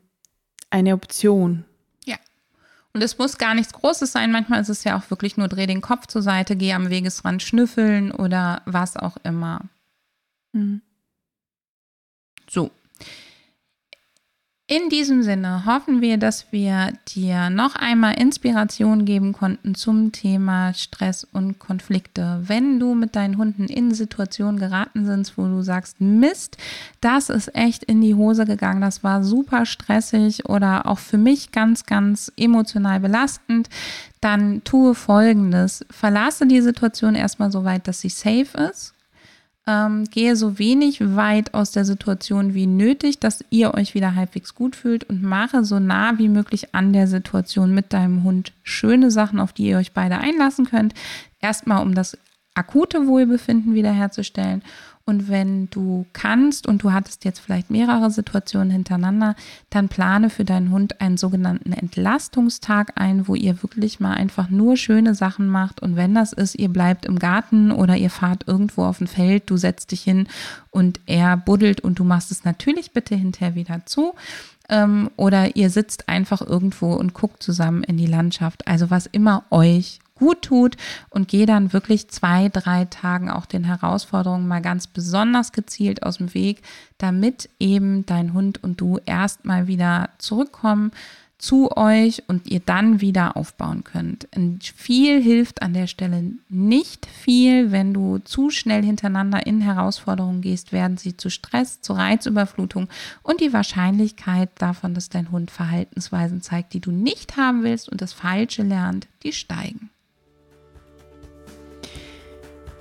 eine 0.70 0.94
Option. 0.94 1.64
Ja. 2.06 2.16
Und 2.94 3.02
es 3.02 3.18
muss 3.18 3.36
gar 3.36 3.54
nichts 3.54 3.74
Großes 3.74 4.10
sein. 4.10 4.32
Manchmal 4.32 4.60
ist 4.60 4.70
es 4.70 4.84
ja 4.84 4.96
auch 4.96 5.10
wirklich 5.10 5.36
nur 5.36 5.48
dreh 5.48 5.66
den 5.66 5.82
Kopf 5.82 6.06
zur 6.06 6.22
Seite, 6.22 6.56
geh 6.56 6.72
am 6.72 6.88
Wegesrand 6.88 7.42
schnüffeln 7.42 8.10
oder 8.10 8.62
was 8.64 8.96
auch 8.96 9.18
immer. 9.22 9.60
Mhm. 10.52 10.80
So, 12.48 12.70
in 14.74 14.88
diesem 14.88 15.22
Sinne 15.22 15.66
hoffen 15.66 16.00
wir, 16.00 16.16
dass 16.16 16.50
wir 16.50 16.94
dir 17.06 17.48
noch 17.48 17.76
einmal 17.76 18.20
Inspiration 18.20 19.04
geben 19.04 19.32
konnten 19.32 19.76
zum 19.76 20.10
Thema 20.10 20.74
Stress 20.74 21.22
und 21.22 21.60
Konflikte. 21.60 22.42
Wenn 22.44 22.80
du 22.80 22.96
mit 22.96 23.14
deinen 23.14 23.38
Hunden 23.38 23.66
in 23.66 23.94
Situationen 23.94 24.58
geraten 24.58 25.06
sind, 25.06 25.32
wo 25.36 25.46
du 25.46 25.62
sagst, 25.62 26.00
Mist, 26.00 26.56
das 27.00 27.28
ist 27.28 27.54
echt 27.54 27.84
in 27.84 28.00
die 28.00 28.16
Hose 28.16 28.46
gegangen, 28.46 28.80
das 28.80 29.04
war 29.04 29.22
super 29.22 29.64
stressig 29.64 30.48
oder 30.48 30.86
auch 30.86 30.98
für 30.98 31.18
mich 31.18 31.52
ganz, 31.52 31.86
ganz 31.86 32.32
emotional 32.36 32.98
belastend, 32.98 33.68
dann 34.20 34.64
tue 34.64 34.96
Folgendes. 34.96 35.86
Verlasse 35.88 36.48
die 36.48 36.60
Situation 36.60 37.14
erstmal 37.14 37.52
so 37.52 37.62
weit, 37.62 37.86
dass 37.86 38.00
sie 38.00 38.08
safe 38.08 38.58
ist 38.70 38.93
ähm, 39.66 40.04
gehe 40.04 40.36
so 40.36 40.58
wenig 40.58 41.16
weit 41.16 41.54
aus 41.54 41.70
der 41.70 41.84
Situation 41.84 42.54
wie 42.54 42.66
nötig, 42.66 43.18
dass 43.18 43.44
ihr 43.50 43.74
euch 43.74 43.94
wieder 43.94 44.14
halbwegs 44.14 44.54
gut 44.54 44.76
fühlt 44.76 45.04
und 45.04 45.22
mache 45.22 45.64
so 45.64 45.78
nah 45.78 46.18
wie 46.18 46.28
möglich 46.28 46.74
an 46.74 46.92
der 46.92 47.06
Situation 47.06 47.72
mit 47.74 47.92
deinem 47.92 48.24
Hund 48.24 48.52
schöne 48.62 49.10
Sachen, 49.10 49.40
auf 49.40 49.52
die 49.52 49.68
ihr 49.68 49.78
euch 49.78 49.92
beide 49.92 50.18
einlassen 50.18 50.66
könnt. 50.66 50.94
Erstmal, 51.40 51.82
um 51.82 51.94
das 51.94 52.18
akute 52.54 53.06
Wohlbefinden 53.06 53.74
wiederherzustellen 53.74 54.62
und 55.06 55.28
wenn 55.28 55.68
du 55.68 56.06
kannst 56.14 56.66
und 56.66 56.82
du 56.82 56.92
hattest 56.92 57.26
jetzt 57.26 57.38
vielleicht 57.38 57.68
mehrere 57.70 58.10
Situationen 58.10 58.70
hintereinander, 58.70 59.36
dann 59.68 59.90
plane 59.90 60.30
für 60.30 60.46
deinen 60.46 60.70
Hund 60.70 61.02
einen 61.02 61.18
sogenannten 61.18 61.72
Entlastungstag 61.72 62.92
ein, 62.94 63.28
wo 63.28 63.34
ihr 63.34 63.62
wirklich 63.62 64.00
mal 64.00 64.14
einfach 64.14 64.48
nur 64.48 64.78
schöne 64.78 65.14
Sachen 65.14 65.46
macht. 65.46 65.82
Und 65.82 65.96
wenn 65.96 66.14
das 66.14 66.32
ist, 66.32 66.54
ihr 66.54 66.70
bleibt 66.70 67.04
im 67.04 67.18
Garten 67.18 67.70
oder 67.70 67.98
ihr 67.98 68.08
fahrt 68.08 68.48
irgendwo 68.48 68.84
auf 68.84 68.96
dem 68.98 69.06
Feld, 69.06 69.50
du 69.50 69.58
setzt 69.58 69.92
dich 69.92 70.00
hin 70.00 70.26
und 70.70 71.00
er 71.04 71.36
buddelt 71.36 71.82
und 71.82 71.98
du 71.98 72.04
machst 72.04 72.30
es 72.30 72.44
natürlich 72.44 72.92
bitte 72.92 73.14
hinterher 73.14 73.54
wieder 73.54 73.84
zu. 73.84 74.14
Ähm, 74.70 75.10
oder 75.16 75.54
ihr 75.54 75.68
sitzt 75.68 76.08
einfach 76.08 76.40
irgendwo 76.40 76.94
und 76.94 77.12
guckt 77.12 77.42
zusammen 77.42 77.84
in 77.84 77.98
die 77.98 78.06
Landschaft. 78.06 78.66
Also 78.66 78.88
was 78.88 79.04
immer 79.04 79.44
euch 79.50 79.98
gut 80.14 80.42
tut 80.42 80.76
und 81.10 81.28
gehe 81.28 81.46
dann 81.46 81.72
wirklich 81.72 82.08
zwei, 82.08 82.48
drei 82.48 82.84
Tagen 82.84 83.30
auch 83.30 83.46
den 83.46 83.64
Herausforderungen 83.64 84.46
mal 84.46 84.62
ganz 84.62 84.86
besonders 84.86 85.52
gezielt 85.52 86.02
aus 86.02 86.18
dem 86.18 86.34
Weg, 86.34 86.62
damit 86.98 87.48
eben 87.58 88.06
dein 88.06 88.32
Hund 88.32 88.62
und 88.62 88.80
du 88.80 88.98
erstmal 89.06 89.66
wieder 89.66 90.10
zurückkommen 90.18 90.92
zu 91.44 91.76
euch 91.76 92.22
und 92.26 92.46
ihr 92.46 92.60
dann 92.60 93.02
wieder 93.02 93.36
aufbauen 93.36 93.84
könnt. 93.84 94.28
Und 94.34 94.64
viel 94.64 95.20
hilft 95.20 95.60
an 95.60 95.74
der 95.74 95.88
Stelle 95.88 96.32
nicht 96.48 97.04
viel, 97.04 97.70
wenn 97.70 97.92
du 97.92 98.18
zu 98.18 98.48
schnell 98.48 98.82
hintereinander 98.82 99.46
in 99.46 99.60
Herausforderungen 99.60 100.40
gehst, 100.40 100.72
werden 100.72 100.96
sie 100.96 101.18
zu 101.18 101.28
Stress, 101.28 101.82
zu 101.82 101.92
Reizüberflutung 101.92 102.88
und 103.22 103.40
die 103.40 103.52
Wahrscheinlichkeit 103.52 104.50
davon, 104.56 104.94
dass 104.94 105.10
dein 105.10 105.30
Hund 105.30 105.50
Verhaltensweisen 105.50 106.40
zeigt, 106.40 106.72
die 106.72 106.80
du 106.80 106.92
nicht 106.92 107.36
haben 107.36 107.62
willst 107.62 107.90
und 107.90 108.00
das 108.00 108.14
Falsche 108.14 108.62
lernt, 108.62 109.06
die 109.22 109.32
steigen. 109.32 109.90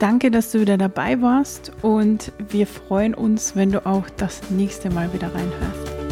Danke, 0.03 0.31
dass 0.31 0.51
du 0.51 0.59
wieder 0.59 0.77
dabei 0.77 1.21
warst 1.21 1.71
und 1.81 2.33
wir 2.37 2.67
freuen 2.67 3.13
uns, 3.13 3.55
wenn 3.55 3.71
du 3.71 3.85
auch 3.85 4.09
das 4.17 4.49
nächste 4.49 4.89
Mal 4.89 5.13
wieder 5.13 5.33
reinhörst. 5.33 6.02